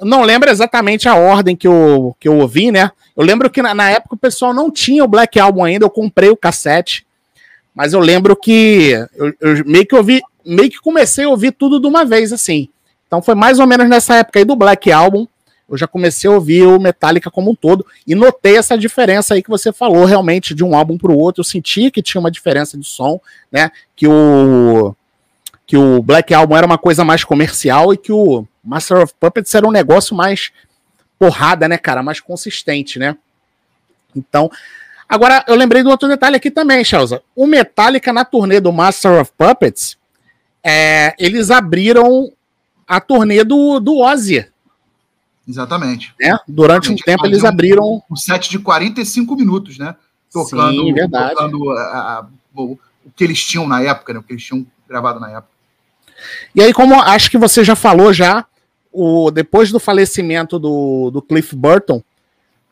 não 0.00 0.22
lembro 0.22 0.50
exatamente 0.50 1.08
a 1.08 1.14
ordem 1.14 1.56
que 1.56 1.66
eu, 1.66 2.16
que 2.18 2.28
eu 2.28 2.38
ouvi, 2.38 2.70
né? 2.70 2.90
Eu 3.16 3.24
lembro 3.24 3.50
que 3.50 3.62
na, 3.62 3.74
na, 3.74 3.90
época 3.90 4.14
o 4.14 4.18
pessoal 4.18 4.52
não 4.52 4.70
tinha 4.70 5.04
o 5.04 5.08
Black 5.08 5.38
Album 5.40 5.64
ainda, 5.64 5.86
eu 5.86 5.90
comprei 5.90 6.28
o 6.28 6.36
cassete, 6.36 7.06
mas 7.74 7.92
eu 7.92 8.00
lembro 8.00 8.36
que 8.36 8.92
eu, 9.14 9.34
eu 9.40 9.64
meio 9.64 9.86
que 9.86 9.94
ouvi, 9.94 10.20
meio 10.44 10.70
que 10.70 10.80
comecei 10.80 11.24
a 11.24 11.28
ouvir 11.28 11.52
tudo 11.52 11.80
de 11.80 11.86
uma 11.86 12.04
vez, 12.04 12.32
assim. 12.32 12.68
Então 13.06 13.22
foi 13.22 13.34
mais 13.34 13.58
ou 13.58 13.66
menos 13.66 13.88
nessa 13.88 14.16
época 14.16 14.38
aí 14.38 14.44
do 14.44 14.56
Black 14.56 14.92
Album 14.92 15.26
eu 15.68 15.76
já 15.76 15.86
comecei 15.86 16.30
a 16.30 16.32
ouvir 16.32 16.62
o 16.62 16.78
Metallica 16.78 17.30
como 17.30 17.50
um 17.50 17.54
todo 17.54 17.84
e 18.06 18.14
notei 18.14 18.56
essa 18.56 18.78
diferença 18.78 19.34
aí 19.34 19.42
que 19.42 19.50
você 19.50 19.72
falou 19.72 20.04
realmente 20.04 20.54
de 20.54 20.62
um 20.62 20.76
álbum 20.76 20.96
para 20.96 21.10
o 21.10 21.18
outro. 21.18 21.40
Eu 21.40 21.44
senti 21.44 21.90
que 21.90 22.02
tinha 22.02 22.20
uma 22.20 22.30
diferença 22.30 22.78
de 22.78 22.86
som, 22.86 23.20
né? 23.50 23.70
Que 23.96 24.06
o 24.06 24.94
que 25.66 25.76
o 25.76 26.02
Black 26.02 26.32
Album 26.32 26.56
era 26.56 26.66
uma 26.66 26.78
coisa 26.78 27.04
mais 27.04 27.24
comercial 27.24 27.92
e 27.92 27.96
que 27.96 28.12
o 28.12 28.46
Master 28.62 29.02
of 29.02 29.14
Puppets 29.18 29.54
era 29.54 29.66
um 29.66 29.72
negócio 29.72 30.14
mais 30.14 30.52
porrada, 31.18 31.66
né, 31.66 31.76
cara, 31.76 32.02
mais 32.02 32.20
consistente, 32.20 32.98
né? 32.98 33.16
Então, 34.14 34.50
agora 35.08 35.44
eu 35.48 35.56
lembrei 35.56 35.82
do 35.82 35.90
outro 35.90 36.08
detalhe 36.08 36.36
aqui 36.36 36.50
também, 36.50 36.84
Chelsea. 36.84 37.20
O 37.34 37.46
Metallica 37.46 38.12
na 38.12 38.24
turnê 38.24 38.60
do 38.60 38.72
Master 38.72 39.20
of 39.20 39.32
Puppets, 39.36 39.96
é, 40.62 41.14
eles 41.18 41.50
abriram 41.50 42.32
a 42.86 43.00
turnê 43.00 43.42
do, 43.42 43.80
do 43.80 43.98
Ozzy. 43.98 44.46
Exatamente. 45.48 46.14
Né? 46.20 46.38
Durante 46.46 46.90
um 46.90 46.96
tempo 46.96 47.26
eles 47.26 47.44
abriram. 47.44 47.84
Um, 47.84 48.02
um 48.10 48.16
set 48.16 48.50
de 48.50 48.58
45 48.58 49.36
minutos, 49.36 49.78
né? 49.78 49.94
Tocando, 50.32 50.72
Sim, 50.72 50.92
verdade. 50.92 51.34
tocando 51.34 51.70
a, 51.70 52.18
a, 52.18 52.26
o, 52.54 52.72
o, 52.72 53.10
que 53.14 53.22
eles 53.22 53.42
tinham 53.44 53.66
na 53.66 53.80
época, 53.80 54.12
né? 54.12 54.18
O 54.18 54.22
que 54.22 54.32
eles 54.32 54.44
tinham 54.44 54.66
gravado 54.88 55.20
na 55.20 55.30
época. 55.30 55.55
E 56.54 56.62
aí, 56.62 56.72
como 56.72 57.00
acho 57.00 57.30
que 57.30 57.38
você 57.38 57.62
já 57.64 57.76
falou 57.76 58.12
já, 58.12 58.44
o, 58.92 59.30
depois 59.30 59.70
do 59.70 59.78
falecimento 59.78 60.58
do, 60.58 61.10
do 61.10 61.20
Cliff 61.20 61.54
Burton, 61.54 62.02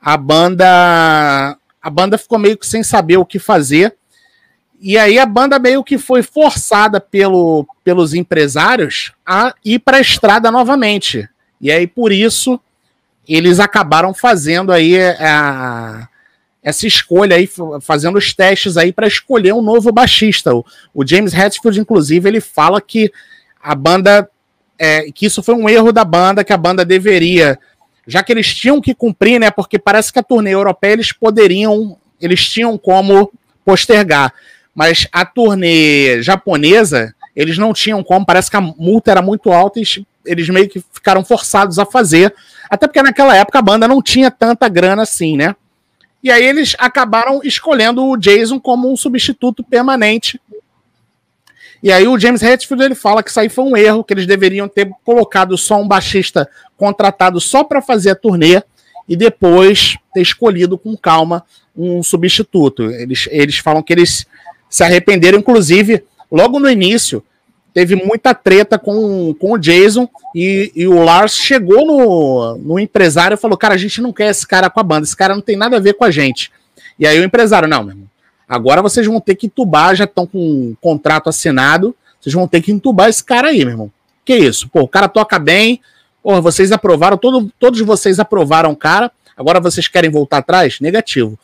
a 0.01 0.17
banda 0.17 1.59
a 1.81 1.91
banda 1.91 2.17
ficou 2.17 2.39
meio 2.39 2.57
que 2.57 2.67
sem 2.67 2.83
saber 2.83 3.19
o 3.19 3.27
que 3.27 3.39
fazer. 3.39 3.95
E 4.81 4.97
aí 4.97 5.19
a 5.19 5.27
banda 5.27 5.59
meio 5.59 5.85
que 5.85 5.99
foi 5.99 6.23
forçada 6.23 6.99
pelo, 6.99 7.67
pelos 7.85 8.15
empresários 8.15 9.13
a 9.25 9.55
ir 9.63 9.81
para 9.81 9.99
a 9.99 10.01
estrada 10.01 10.51
novamente. 10.51 11.29
E 11.61 11.71
aí 11.71 11.87
por 11.87 12.11
isso 12.11 12.59
eles 13.29 13.61
acabaram 13.61 14.15
fazendo 14.15 14.73
aí 14.73 14.95
é, 14.95 15.17
a, 15.21 16.09
essa 16.63 16.87
escolha 16.87 17.37
aí, 17.37 17.49
fazendo 17.83 18.17
os 18.17 18.33
testes 18.33 18.79
aí 18.79 18.93
para 18.93 19.07
escolher 19.07 19.53
um 19.53 19.63
novo 19.63 19.93
baixista. 19.93 20.55
O, 20.55 20.65
o 20.95 21.07
James 21.07 21.35
Hetfield, 21.35 21.79
inclusive, 21.79 22.29
ele 22.29 22.41
fala 22.41 22.81
que 22.81 23.13
a 23.65 23.75
banda 23.75 24.29
é, 24.79 25.11
que 25.11 25.25
isso 25.25 25.43
foi 25.43 25.55
um 25.55 25.69
erro 25.69 25.91
da 25.91 26.05
banda, 26.05 26.45
que 26.45 26.53
a 26.53 26.57
banda 26.59 26.85
deveria, 26.85 27.59
já 28.07 28.23
que 28.23 28.31
eles 28.31 28.55
tinham 28.55 28.79
que 28.81 28.95
cumprir, 28.95 29.41
né? 29.41 29.51
Porque 29.51 29.79
parece 29.79 30.13
que 30.13 30.19
a 30.19 30.23
turnê 30.23 30.51
europeia 30.51 30.93
eles 30.93 31.13
poderiam, 31.13 31.97
eles 32.21 32.47
tinham 32.47 32.77
como 32.77 33.33
postergar, 33.65 34.35
mas 34.75 35.09
a 35.11 35.25
turnê 35.25 36.23
japonesa 36.23 37.15
eles 37.35 37.57
não 37.57 37.73
tinham 37.73 38.05
como, 38.05 38.27
parece 38.27 38.51
que 38.51 38.57
a 38.57 38.61
multa 38.61 39.11
era 39.11 39.23
muito 39.23 39.51
alta 39.51 39.81
e 39.81 39.85
eles 40.27 40.49
meio 40.51 40.69
que 40.69 40.85
ficaram 40.93 41.25
forçados 41.25 41.79
a 41.79 41.87
fazer, 41.87 42.33
até 42.69 42.87
porque 42.87 43.03
naquela 43.03 43.35
época 43.35 43.59
a 43.59 43.63
banda 43.63 43.89
não 43.89 44.03
tinha 44.03 44.31
tanta 44.31 44.69
grana 44.69 45.03
assim, 45.03 45.37
né? 45.37 45.57
E 46.23 46.31
aí 46.31 46.45
eles 46.45 46.77
acabaram 46.79 47.41
escolhendo 47.43 48.05
o 48.05 48.17
Jason 48.17 48.61
como 48.61 48.91
um 48.91 48.97
substituto 48.97 49.65
permanente 49.65 50.41
e 51.85 51.93
aí 51.93 52.09
o 52.09 52.19
James 52.19 52.43
Hetfield 52.43 52.83
ele 52.83 52.95
fala 52.95 53.23
que 53.23 53.29
isso 53.29 53.39
aí 53.39 53.51
foi 53.51 53.63
um 53.63 53.77
erro, 53.77 54.03
que 54.03 54.15
eles 54.15 54.27
deveriam 54.27 54.67
ter 54.67 54.89
colocado 55.05 55.55
só 55.59 55.79
um 55.79 55.87
baixista 55.87 56.49
contratado 56.79 57.39
só 57.39 57.63
para 57.63 57.83
fazer 57.83 58.13
a 58.13 58.15
turnê 58.15 58.63
e 59.07 59.15
depois 59.15 59.99
ter 60.15 60.23
escolhido 60.23 60.79
com 60.79 60.97
calma 60.97 61.45
um 61.77 62.03
substituto. 62.03 62.85
Eles, 62.85 63.29
eles 63.31 63.59
falam 63.59 63.83
que 63.83 63.93
eles 63.93 64.25
se 64.67 64.83
arrependeram, 64.83 65.39
inclusive, 65.39 66.03
logo 66.33 66.59
no 66.59 66.71
início, 66.71 67.23
teve 67.75 67.95
muita 67.95 68.33
treta 68.33 68.79
com, 68.79 69.35
com 69.35 69.53
o 69.53 69.59
Jason 69.59 70.09
e, 70.35 70.73
e 70.75 70.87
o 70.87 71.05
Lars 71.05 71.37
chegou 71.37 71.85
no, 71.85 72.57
no 72.57 72.79
empresário 72.79 73.35
e 73.35 73.39
falou: 73.39 73.59
Cara, 73.59 73.75
a 73.75 73.79
gente 73.79 74.01
não 74.01 74.11
quer 74.11 74.31
esse 74.31 74.47
cara 74.47 74.71
com 74.71 74.81
a 74.81 74.83
banda, 74.83 75.05
esse 75.05 75.15
cara 75.15 75.35
não 75.35 75.43
tem 75.43 75.55
nada 75.55 75.77
a 75.77 75.81
ver 75.81 75.93
com 75.93 76.05
a 76.05 76.11
gente. 76.11 76.51
E 76.99 77.07
aí 77.07 77.21
o 77.21 77.25
empresário, 77.25 77.69
não, 77.69 77.83
meu 77.83 77.93
irmão, 77.93 78.09
Agora 78.49 78.83
vocês 78.83 79.07
vão 79.07 79.21
ter 79.21 79.35
que 79.35 79.47
entubar, 79.47 79.95
já 79.95 80.05
estão 80.05 80.27
com 80.27 80.39
um 80.39 80.77
contrato 80.81 81.29
assinado, 81.29 81.95
vocês 82.21 82.35
vão 82.35 82.47
ter 82.47 82.61
que 82.61 82.73
entubar 82.73 83.09
esse 83.09 83.23
cara 83.23 83.49
aí, 83.49 83.59
meu 83.59 83.71
irmão. 83.71 83.93
Que 84.25 84.37
isso? 84.37 84.69
Pô, 84.69 84.83
o 84.83 84.89
cara 84.89 85.09
toca 85.09 85.39
bem, 85.39 85.81
pô, 86.23 86.41
vocês 86.41 86.73
aprovaram, 86.73 87.17
todo, 87.17 87.51
todos 87.59 87.81
vocês 87.81 88.19
aprovaram 88.19 88.71
o 88.71 88.77
cara, 88.77 89.11
agora 89.37 89.61
vocês 89.61 89.89
querem 89.89 90.11
voltar 90.11 90.39
atrás? 90.39 90.81
Negativo. 90.81 91.39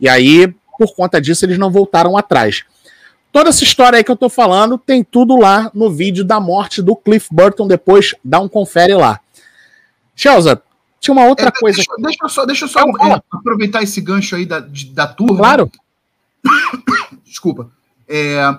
E 0.00 0.08
aí, 0.08 0.52
por 0.78 0.94
conta 0.94 1.20
disso, 1.20 1.44
eles 1.44 1.58
não 1.58 1.70
voltaram 1.70 2.16
atrás. 2.16 2.64
Toda 3.32 3.50
essa 3.50 3.64
história 3.64 3.96
aí 3.96 4.04
que 4.04 4.10
eu 4.10 4.16
tô 4.16 4.28
falando 4.28 4.78
tem 4.78 5.02
tudo 5.02 5.36
lá 5.36 5.68
no 5.74 5.90
vídeo 5.90 6.24
da 6.24 6.38
morte 6.38 6.80
do 6.80 6.94
Cliff 6.94 7.26
Burton. 7.32 7.66
Depois 7.66 8.14
dá 8.24 8.38
um 8.38 8.48
confere 8.48 8.94
lá. 8.94 9.18
Chelsea, 10.14 10.60
tinha 11.00 11.12
uma 11.12 11.26
outra 11.26 11.48
é, 11.48 11.50
coisa. 11.50 11.76
Deixa, 11.76 11.90
deixa, 11.98 12.18
eu 12.22 12.28
só, 12.28 12.46
deixa 12.46 12.64
eu 12.64 12.68
só 12.68 12.80
é, 12.80 13.20
aproveitar 13.32 13.82
esse 13.82 14.00
gancho 14.00 14.36
aí 14.36 14.46
da, 14.46 14.64
da 14.92 15.08
turma. 15.08 15.36
Claro. 15.36 15.70
Desculpa. 17.24 17.70
É, 18.08 18.58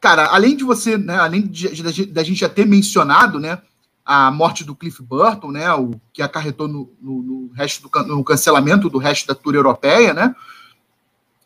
cara, 0.00 0.26
além 0.26 0.56
de 0.56 0.64
você, 0.64 0.96
né, 0.96 1.18
além 1.18 1.50
da 2.12 2.22
gente 2.22 2.40
já 2.40 2.48
ter 2.48 2.66
mencionado, 2.66 3.38
né, 3.38 3.60
a 4.04 4.30
morte 4.30 4.64
do 4.64 4.74
Cliff 4.74 5.02
Burton, 5.02 5.50
né, 5.50 5.72
o 5.74 6.00
que 6.12 6.22
acarretou 6.22 6.66
no, 6.66 6.92
no, 7.00 7.22
no 7.22 7.52
resto 7.52 7.88
do 7.88 8.04
no 8.06 8.24
cancelamento 8.24 8.88
do 8.88 8.98
resto 8.98 9.26
da 9.26 9.34
tour 9.34 9.54
europeia, 9.54 10.14
né, 10.14 10.34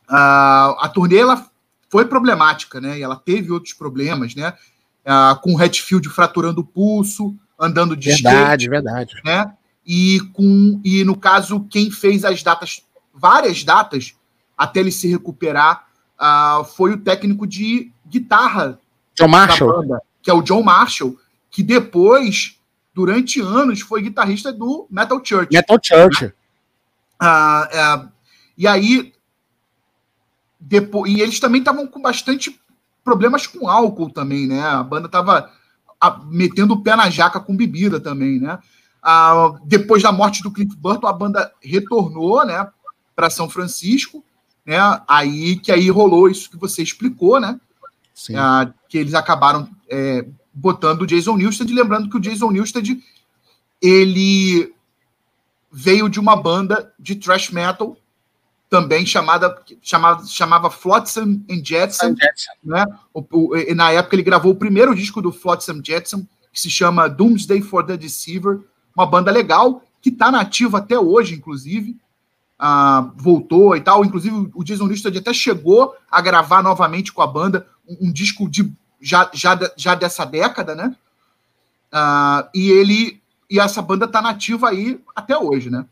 a, 0.08 0.76
a 0.80 0.88
turnê 0.88 1.18
ela 1.18 1.46
foi 1.90 2.04
problemática, 2.04 2.80
né, 2.80 2.98
e 2.98 3.02
ela 3.02 3.16
teve 3.16 3.50
outros 3.50 3.72
problemas, 3.72 4.34
né, 4.34 4.54
a, 5.04 5.38
com 5.42 5.54
o 5.54 5.62
Hatfield 5.62 6.08
fraturando 6.08 6.60
o 6.60 6.64
pulso, 6.64 7.34
andando 7.58 7.96
de 7.96 8.10
verdade, 8.10 8.64
skate, 8.64 8.70
verdade, 8.70 9.14
né, 9.24 9.52
e 9.86 10.20
com 10.32 10.80
e 10.84 11.04
no 11.04 11.16
caso 11.16 11.66
quem 11.68 11.90
fez 11.90 12.24
as 12.24 12.42
datas, 12.42 12.82
várias 13.12 13.62
datas 13.62 14.14
até 14.56 14.80
ele 14.80 14.92
se 14.92 15.08
recuperar, 15.08 15.86
uh, 16.18 16.64
foi 16.64 16.92
o 16.92 16.98
técnico 16.98 17.46
de 17.46 17.92
guitarra 18.06 18.78
John 19.14 19.28
Marshall. 19.28 19.82
Banda, 19.82 20.02
que 20.22 20.30
é 20.30 20.34
o 20.34 20.42
John 20.42 20.62
Marshall, 20.62 21.16
que 21.50 21.62
depois, 21.62 22.58
durante 22.92 23.40
anos, 23.40 23.80
foi 23.80 24.02
guitarrista 24.02 24.52
do 24.52 24.86
Metal 24.90 25.20
Church. 25.22 25.52
Metal 25.52 25.78
Church. 25.82 26.26
Uh, 26.26 26.26
uh, 27.22 28.08
e 28.56 28.66
aí, 28.66 29.12
depois, 30.58 31.12
e 31.12 31.20
eles 31.20 31.38
também 31.38 31.60
estavam 31.60 31.86
com 31.86 32.00
bastante 32.00 32.60
problemas 33.04 33.46
com 33.46 33.68
álcool 33.68 34.10
também, 34.10 34.46
né? 34.46 34.62
A 34.62 34.82
banda 34.82 35.06
estava 35.06 35.50
metendo 36.26 36.74
o 36.74 36.82
pé 36.82 36.96
na 36.96 37.10
jaca 37.10 37.38
com 37.38 37.56
bebida 37.56 38.00
também, 38.00 38.40
né? 38.40 38.58
Uh, 39.04 39.58
depois 39.64 40.02
da 40.02 40.10
morte 40.10 40.42
do 40.42 40.50
Cliff 40.50 40.74
Burton, 40.76 41.06
a 41.06 41.12
banda 41.12 41.52
retornou, 41.62 42.44
né, 42.46 42.66
para 43.14 43.28
São 43.28 43.50
Francisco 43.50 44.24
né? 44.64 44.78
Aí 45.06 45.56
que 45.56 45.70
aí 45.70 45.90
rolou 45.90 46.28
isso 46.28 46.50
que 46.50 46.56
você 46.56 46.82
explicou, 46.82 47.40
né? 47.40 47.58
Ah, 48.36 48.72
que 48.88 48.96
eles 48.96 49.14
acabaram 49.14 49.68
é, 49.90 50.24
botando 50.52 51.02
o 51.02 51.06
Jason 51.06 51.36
Newsted, 51.36 51.72
lembrando 51.72 52.08
que 52.08 52.16
o 52.16 52.20
Jason 52.20 52.50
Newsted 52.50 53.02
ele 53.82 54.72
veio 55.70 56.08
de 56.08 56.20
uma 56.20 56.36
banda 56.36 56.92
de 56.98 57.16
thrash 57.16 57.50
metal 57.50 57.96
também 58.70 59.04
chamada 59.04 59.62
chamava, 59.82 60.26
chamava 60.26 60.70
Flotsam 60.70 61.40
and 61.50 61.64
Jetsam, 61.64 62.14
né? 62.62 62.84
O, 63.12 63.24
o, 63.30 63.74
na 63.74 63.90
época 63.90 64.14
ele 64.14 64.22
gravou 64.22 64.52
o 64.52 64.56
primeiro 64.56 64.94
disco 64.94 65.20
do 65.20 65.32
Flotsam 65.32 65.80
Jetsam 65.84 66.26
que 66.52 66.60
se 66.60 66.70
chama 66.70 67.08
Doomsday 67.08 67.60
for 67.60 67.84
the 67.84 67.96
Deceiver, 67.96 68.60
uma 68.96 69.04
banda 69.04 69.32
legal 69.32 69.82
que 70.00 70.10
está 70.10 70.30
nativa 70.30 70.78
até 70.78 70.98
hoje, 70.98 71.34
inclusive 71.34 71.96
ah, 72.58 73.10
voltou 73.16 73.76
e 73.76 73.80
tal. 73.80 74.04
Inclusive, 74.04 74.50
o 74.54 74.64
Jason 74.64 74.86
Newsted 74.86 75.18
até 75.18 75.32
chegou 75.32 75.94
a 76.10 76.20
gravar 76.20 76.62
novamente 76.62 77.12
com 77.12 77.22
a 77.22 77.26
banda 77.26 77.66
um, 77.88 78.08
um 78.08 78.12
disco 78.12 78.48
de, 78.48 78.72
já, 79.00 79.30
já, 79.32 79.58
já 79.76 79.94
dessa 79.94 80.24
década, 80.24 80.74
né? 80.74 80.94
Ah, 81.92 82.48
e 82.54 82.70
ele 82.70 83.20
e 83.50 83.60
essa 83.60 83.82
banda 83.82 84.08
tá 84.08 84.20
nativa 84.20 84.70
aí 84.70 85.00
até 85.14 85.36
hoje, 85.36 85.70
né? 85.70 85.84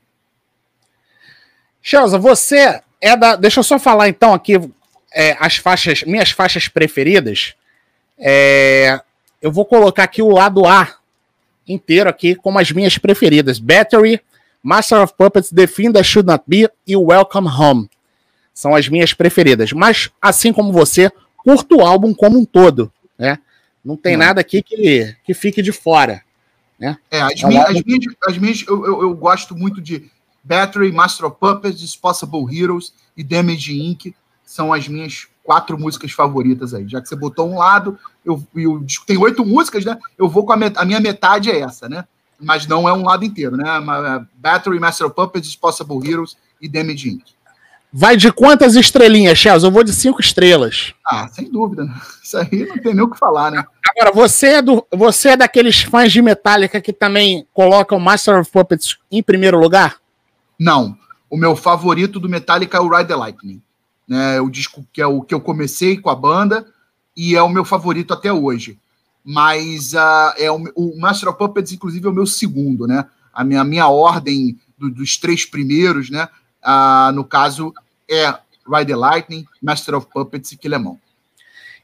Chelsea, 1.81 2.19
você 2.19 2.81
é 3.01 3.17
da. 3.17 3.37
Deixa 3.37 3.61
eu 3.61 3.65
só 3.65 3.79
falar 3.79 4.09
então 4.09 4.33
aqui 4.33 4.55
é, 5.13 5.37
as 5.39 5.57
faixas, 5.57 6.03
minhas 6.05 6.31
faixas 6.31 6.69
preferidas. 6.69 7.55
É, 8.19 9.01
eu 9.41 9.51
vou 9.51 9.65
colocar 9.65 10.05
aqui 10.05 10.23
o 10.23 10.31
lado 10.31 10.67
A 10.67 10.97
inteiro 11.67 12.09
aqui 12.09 12.35
como 12.35 12.59
as 12.59 12.71
minhas 12.71 12.99
preferidas. 12.99 13.59
Battery, 13.59 14.21
Master 14.63 15.03
of 15.03 15.15
Puppets, 15.17 15.51
The 15.51 15.67
Thing 15.67 15.93
That 15.93 16.05
Should 16.05 16.27
Not 16.27 16.45
Be 16.47 16.69
e 16.87 16.97
Welcome 16.97 17.49
Home. 17.49 17.91
São 18.55 18.75
as 18.75 18.89
minhas 18.89 19.13
preferidas. 19.13 19.73
Mas, 19.73 20.11
assim 20.21 20.53
como 20.53 20.73
você, 20.73 21.11
curto 21.37 21.79
o 21.79 21.81
álbum 21.81 22.15
como 22.15 22.39
um 22.39 22.45
todo. 22.45 22.93
Né? 23.19 23.39
Não 23.85 23.97
tem 23.97 24.17
Não. 24.17 24.27
nada 24.27 24.41
aqui 24.41 24.63
que, 24.63 25.17
que 25.25 25.35
fique 25.35 25.61
de 25.61 25.73
fora. 25.73 26.23
Né? 26.79 26.97
É, 27.11 27.21
as, 27.21 27.43
é 27.43 27.47
minhas, 27.47 27.67
álbum... 27.67 27.79
as 27.79 27.85
minhas, 27.85 28.05
as 28.29 28.39
minhas 28.39 28.65
eu, 28.67 28.87
eu, 28.87 29.03
eu, 29.03 29.15
gosto 29.17 29.57
muito 29.57 29.81
de 29.81 30.11
Battery, 30.45 30.93
Master 30.93 31.27
of 31.27 31.37
Puppets, 31.41 31.81
Dispossible 31.81 32.47
Heroes 32.57 32.93
e 33.17 33.25
Damage 33.25 33.81
Inc. 33.81 34.15
São 34.45 34.73
as 34.73 34.87
minhas 34.87 35.27
quatro 35.43 35.79
músicas 35.79 36.13
favoritas 36.13 36.75
aí. 36.75 36.87
Já 36.87 37.01
que 37.01 37.09
você 37.09 37.17
botou 37.17 37.51
um 37.51 37.59
lado, 37.59 37.99
eu, 38.25 38.45
eu 38.55 38.85
tem 39.07 39.17
oito 39.17 39.45
músicas, 39.45 39.85
né? 39.85 39.99
Eu 40.17 40.29
vou 40.29 40.45
com 40.45 40.53
a, 40.53 40.57
met, 40.57 40.79
a 40.79 40.85
minha 40.85 41.01
metade 41.01 41.51
é 41.51 41.61
essa, 41.61 41.89
né? 41.89 42.05
Mas 42.43 42.67
não 42.67 42.89
é 42.89 42.93
um 42.93 43.05
lado 43.05 43.25
inteiro, 43.25 43.57
né? 43.57 43.65
Battery, 44.35 44.79
Master 44.79 45.07
of 45.07 45.17
Puppets, 45.17 45.57
Possible 45.57 46.11
Heroes 46.11 46.37
e 46.61 46.69
Damage 46.69 47.11
Inc. 47.11 47.23
Vai 47.95 48.17
de 48.17 48.33
quantas 48.33 48.75
estrelinhas, 48.75 49.39
Chelsea? 49.39 49.67
Eu 49.67 49.73
vou 49.73 49.85
de 49.85 49.93
cinco 49.93 50.19
estrelas. 50.21 50.95
Ah, 51.07 51.29
sem 51.29 51.51
dúvida. 51.51 51.87
Isso 52.23 52.39
aí 52.39 52.67
não 52.67 52.79
tem 52.79 52.95
nem 52.95 53.05
o 53.05 53.11
que 53.11 53.19
falar, 53.19 53.51
né? 53.51 53.63
Agora, 53.91 54.11
você 54.15 54.47
é, 54.47 54.63
do, 54.63 54.87
você 54.91 55.31
é 55.31 55.37
daqueles 55.37 55.83
fãs 55.83 56.11
de 56.11 56.23
Metallica 56.23 56.81
que 56.81 56.93
também 56.93 57.47
colocam 57.53 58.01
Master 58.01 58.41
of 58.41 58.51
Puppets 58.51 58.97
em 59.11 59.23
primeiro 59.23 59.59
lugar? 59.59 59.97
Não. 60.59 60.97
O 61.29 61.37
meu 61.37 61.55
favorito 61.55 62.19
do 62.19 62.31
Metallica 62.31 62.79
é 62.79 62.81
o 62.81 62.89
Ride 62.89 63.09
the 63.09 63.17
Lightning. 63.17 63.63
Né? 64.09 64.41
O 64.41 64.49
disco 64.49 64.87
que 64.91 65.03
é 65.03 65.07
o 65.07 65.21
que 65.21 65.35
eu 65.35 65.41
comecei 65.41 65.99
com 65.99 66.09
a 66.09 66.15
banda 66.15 66.67
e 67.15 67.37
é 67.37 67.43
o 67.43 67.49
meu 67.51 67.65
favorito 67.65 68.15
até 68.15 68.33
hoje. 68.33 68.79
Mas 69.25 69.95
uh, 69.95 70.35
é 70.37 70.51
o, 70.51 70.65
o, 70.75 70.99
Master 70.99 71.29
of 71.29 71.39
Puppets, 71.39 71.73
inclusive, 71.73 72.07
é 72.07 72.11
o 72.11 72.15
meu 72.15 72.27
segundo, 72.27 72.87
né? 72.87 73.07
A 73.33 73.45
minha, 73.45 73.61
a 73.61 73.65
minha 73.65 73.89
ordem 73.89 74.59
do, 74.77 74.91
dos 74.91 75.17
três 75.17 75.45
primeiros, 75.45 76.11
né? 76.11 76.29
Uh, 76.65 77.13
no 77.13 77.25
caso, 77.25 77.73
é 78.11 78.35
Ride 78.69 78.93
the 78.93 78.97
Lightning, 78.97 79.47
Master 79.63 79.97
of 79.97 80.09
Puppets 80.13 80.53
e 80.53 80.57
Quilemon. 80.57 80.97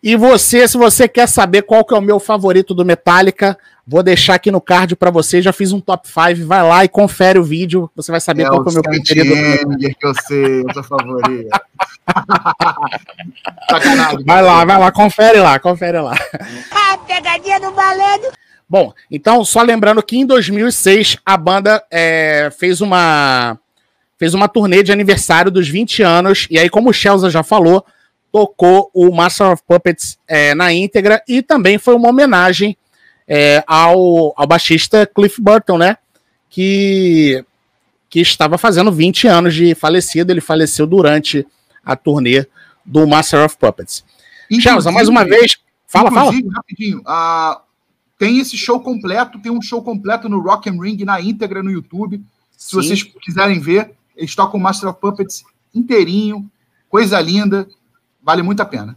E 0.03 0.17
você, 0.17 0.67
se 0.69 0.79
você 0.79 1.09
quer 1.09 1.27
saber 1.27 1.63
qual 1.63 1.85
que 1.85 1.93
é 1.93 1.99
o 1.99 2.03
meu 2.03 2.21
favorito 2.21 2.73
do 2.73 2.85
Metallica, 2.85 3.59
vou 3.85 4.03
deixar 4.03 4.35
aqui 4.35 4.51
no 4.51 4.61
card 4.61 4.95
para 4.95 5.11
você. 5.11 5.43
Já 5.43 5.53
fiz 5.53 5.73
um 5.73 5.81
top 5.81 6.07
5, 6.07 6.47
vai 6.47 6.63
lá 6.63 6.85
e 6.85 6.89
confere 6.89 7.39
o 7.39 7.43
vídeo, 7.43 7.91
você 7.97 8.13
vai 8.13 8.21
saber 8.21 8.45
é 8.45 8.49
qual 8.49 8.63
que 8.63 8.69
é 8.69 8.71
o 8.71 8.75
meu 8.75 8.83
preferido. 8.83 9.77
que 9.79 10.07
eu 10.07 10.15
sei, 10.15 10.61
eu 10.61 10.73
sou 10.73 10.85
favorito. 10.85 11.49
vai 14.25 14.43
lá, 14.43 14.65
vai 14.65 14.79
lá, 14.79 14.93
confere 14.93 15.41
lá, 15.41 15.59
confere 15.59 16.01
lá. 16.01 16.17
Pegadinha 17.09 17.59
do 17.59 17.73
balé. 17.73 18.21
Bom, 18.69 18.93
então 19.11 19.45
só 19.45 19.63
lembrando 19.63 20.03
que 20.03 20.19
em 20.19 20.27
2006 20.27 21.17
a 21.25 21.37
banda 21.37 21.83
é, 21.91 22.51
fez 22.57 22.81
uma 22.81 23.59
fez 24.19 24.35
uma 24.35 24.49
turnê 24.49 24.83
de 24.83 24.93
aniversário 24.93 25.51
dos 25.51 25.69
20 25.69 26.03
anos 26.03 26.47
e 26.51 26.59
aí 26.59 26.69
como 26.69 26.91
o 26.91 26.93
Chelsea 26.93 27.31
já 27.31 27.43
falou, 27.43 27.85
tocou 28.31 28.91
o 28.93 29.11
Master 29.15 29.53
of 29.53 29.63
Puppets 29.67 30.19
é, 30.29 30.55
na 30.55 30.73
íntegra 30.73 31.23
e 31.27 31.41
também 31.41 31.79
foi 31.79 31.95
uma 31.95 32.11
homenagem 32.11 32.77
é, 33.27 33.63
ao, 33.67 34.33
ao 34.37 34.47
baixista 34.47 35.07
Cliff 35.07 35.41
Burton, 35.41 35.79
né? 35.79 35.97
Que, 36.49 37.45
que 38.09 38.21
estava 38.21 38.57
fazendo 38.57 38.91
20 38.91 39.29
anos 39.29 39.55
de 39.55 39.75
falecido. 39.75 40.33
Ele 40.33 40.41
faleceu 40.41 40.87
durante 40.87 41.47
a 41.85 41.95
turnê 41.95 42.47
do 42.85 43.07
Master 43.07 43.45
of 43.45 43.57
Puppets. 43.59 44.03
Charles, 44.61 44.87
mais 44.87 45.09
uma 45.09 45.25
vez. 45.25 45.59
Fala, 45.89 46.13
fala. 46.13 46.31
Rapidinho, 46.55 47.01
uh, 47.01 47.61
tem 48.19 48.39
esse 48.39 48.57
show 48.59 48.79
completo, 48.79 49.39
tem 49.39 49.51
um 49.51 49.63
show 49.63 49.83
completo 49.83 50.29
no 50.29 50.39
Rock 50.39 50.69
and 50.69 50.79
Ring 50.79 51.03
na 51.03 51.19
íntegra 51.21 51.63
no 51.63 51.71
YouTube. 51.71 52.23
Se 52.57 52.71
Sim. 52.71 52.77
vocês 52.77 53.03
quiserem 53.03 53.59
ver, 53.59 53.93
eles 54.15 54.35
tocam 54.35 54.61
o 54.61 54.63
Master 54.63 54.91
of 54.91 55.01
Puppets 55.01 55.45
inteirinho, 55.75 56.49
coisa 56.91 57.19
linda. 57.21 57.67
Vale 58.23 58.43
muito 58.43 58.61
a 58.61 58.67
pena. 58.67 58.97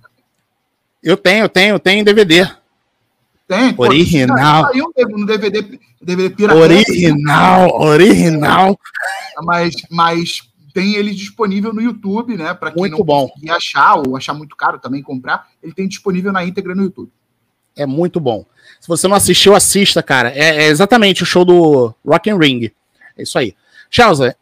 Eu 1.02 1.16
tenho, 1.16 1.48
tenho, 1.48 1.80
tenho 1.80 2.04
DVD. 2.04 2.50
Tem. 3.48 3.74
Original. 3.78 4.66
Saiu 4.66 4.94
no 5.10 5.26
DVD, 5.26 5.80
DVD 6.02 6.46
Original, 6.46 7.82
original. 7.82 8.80
Mas, 9.44 9.74
mas 9.90 10.51
tem 10.74 10.96
ele 10.96 11.14
disponível 11.14 11.74
no 11.74 11.82
YouTube, 11.82 12.38
né? 12.38 12.54
Para 12.54 12.72
quem 12.72 12.82
muito 12.82 12.98
não 12.98 13.06
bom. 13.06 13.28
conseguir 13.28 13.52
achar 13.52 13.96
ou 13.96 14.16
achar 14.16 14.34
muito 14.34 14.56
caro 14.56 14.80
também 14.80 15.02
comprar, 15.02 15.48
ele 15.62 15.74
tem 15.74 15.88
disponível 15.88 16.32
na 16.32 16.44
íntegra 16.44 16.76
no 16.76 16.84
YouTube. 16.84 17.12
É 17.76 17.86
muito 17.86 18.20
bom. 18.20 18.46
Se 18.80 18.88
você 18.88 19.08
não 19.08 19.16
assistiu, 19.16 19.56
assista, 19.56 20.04
cara. 20.04 20.30
É, 20.30 20.66
é 20.66 20.68
exatamente 20.68 21.24
o 21.24 21.26
show 21.26 21.46
do 21.46 21.94
Rock 22.06 22.30
and 22.30 22.38
Ring. 22.38 22.72
É 23.18 23.24
isso 23.24 23.38
aí. 23.38 23.56
Charles, 23.90 24.34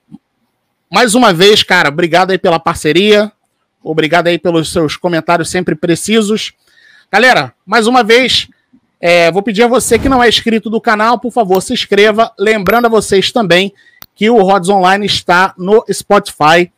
mais 0.91 1.13
uma 1.15 1.33
vez, 1.33 1.63
cara, 1.63 1.89
obrigado 1.89 2.31
aí 2.31 2.37
pela 2.37 2.59
parceria. 2.59 3.31
Obrigado 3.83 4.27
aí 4.27 4.37
pelos 4.37 4.71
seus 4.71 4.97
comentários 4.97 5.49
sempre 5.49 5.75
precisos. 5.75 6.53
Galera, 7.11 7.53
mais 7.65 7.87
uma 7.87 8.03
vez, 8.03 8.47
é, 8.99 9.31
vou 9.31 9.41
pedir 9.41 9.63
a 9.63 9.67
você 9.67 9.97
que 9.97 10.09
não 10.09 10.21
é 10.21 10.27
inscrito 10.27 10.69
do 10.69 10.81
canal, 10.81 11.19
por 11.19 11.31
favor, 11.31 11.61
se 11.61 11.73
inscreva. 11.73 12.31
Lembrando 12.37 12.85
a 12.85 12.89
vocês 12.89 13.31
também 13.31 13.73
que 14.19 14.29
o 14.29 14.43
Rods 14.43 14.67
Online 14.67 15.05
está 15.05 15.53
no 15.58 15.82
Spotify 15.89 16.69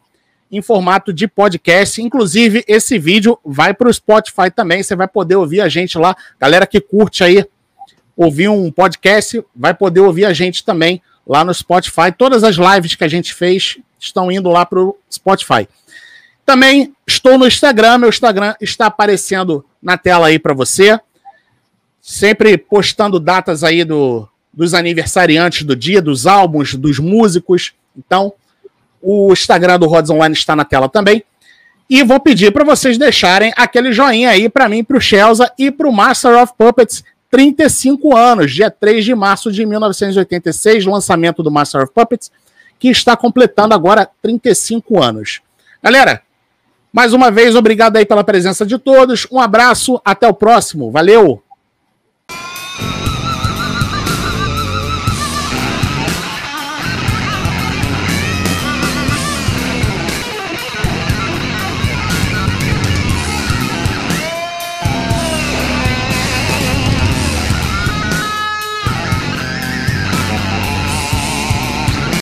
em 0.52 0.62
formato 0.62 1.12
de 1.12 1.28
podcast. 1.28 2.00
Inclusive, 2.00 2.64
esse 2.68 3.00
vídeo 3.00 3.36
vai 3.44 3.74
para 3.74 3.90
o 3.90 3.94
Spotify 3.94 4.52
também. 4.56 4.84
Você 4.84 4.96
vai 4.96 5.08
poder 5.08 5.38
ouvir 5.38 5.60
a 5.60 5.68
gente 5.68 5.98
lá. 5.98 6.16
Galera 6.40 6.68
que 6.68 6.80
curte 6.80 7.24
aí 7.24 7.44
ouvir 8.16 8.48
um 8.48 8.72
podcast, 8.72 9.44
vai 9.56 9.74
poder 9.74 10.02
ouvir 10.02 10.26
a 10.26 10.34
gente 10.34 10.64
também 10.64 11.02
lá 11.26 11.44
no 11.44 11.52
Spotify. 11.52 12.12
Todas 12.16 12.44
as 12.44 12.58
lives 12.58 12.94
que 12.94 13.04
a 13.04 13.08
gente 13.08 13.34
fez 13.34 13.80
estão 14.00 14.32
indo 14.32 14.48
lá 14.48 14.64
para 14.64 14.80
o 14.80 14.96
Spotify. 15.12 15.68
Também 16.46 16.94
estou 17.08 17.40
no 17.40 17.48
Instagram, 17.48 17.98
meu 17.98 18.10
Instagram 18.10 18.54
está 18.62 18.86
aparecendo 18.86 19.66
na 19.82 19.98
tela 19.98 20.28
aí 20.28 20.38
para 20.38 20.54
você. 20.54 21.00
Sempre 22.00 22.56
postando 22.56 23.20
datas 23.20 23.64
aí 23.64 23.84
do, 23.84 24.30
dos 24.54 24.74
aniversariantes 24.74 25.64
do 25.64 25.76
dia, 25.76 26.02
dos 26.02 26.28
álbuns, 26.28 26.76
dos 26.76 27.00
músicos. 27.00 27.74
Então, 27.98 28.34
o 29.02 29.32
Instagram 29.32 29.80
do 29.80 29.88
Rods 29.88 30.10
Online 30.10 30.34
está 30.34 30.56
na 30.56 30.66
tela 30.66 30.90
também. 30.90 31.24
E 31.90 32.04
vou 32.04 32.20
pedir 32.20 32.52
para 32.52 32.64
vocês 32.64 32.98
deixarem 32.98 33.52
aquele 33.56 33.92
joinha 33.92 34.30
aí 34.30 34.48
para 34.48 34.70
mim, 34.70 34.84
para 34.84 34.98
o 34.98 35.02
Chelsea 35.02 35.52
e 35.58 35.70
para 35.70 35.90
o 35.90 35.92
Master 35.92 36.42
of 36.42 36.54
Puppets 36.58 37.04
35 37.30 38.16
anos, 38.16 38.52
dia 38.52 38.70
3 38.70 39.06
de 39.06 39.16
março 39.16 39.52
de 39.52 39.66
1986, 39.66 40.86
lançamento 40.86 41.42
do 41.42 41.50
Master 41.50 41.84
of 41.84 41.94
Puppets, 41.94 42.30
que 42.78 42.90
está 42.90 43.16
completando 43.16 43.74
agora 43.74 44.10
35 44.22 45.02
anos. 45.02 45.42
Galera, 45.82 46.22
mais 46.92 47.14
uma 47.14 47.32
vez, 47.32 47.56
obrigado 47.56 47.96
aí 47.96 48.06
pela 48.06 48.24
presença 48.24 48.66
de 48.66 48.78
todos. 48.78 49.26
Um 49.32 49.40
abraço, 49.40 50.02
até 50.04 50.28
o 50.28 50.34
próximo. 50.34 50.92
Valeu! 50.92 51.42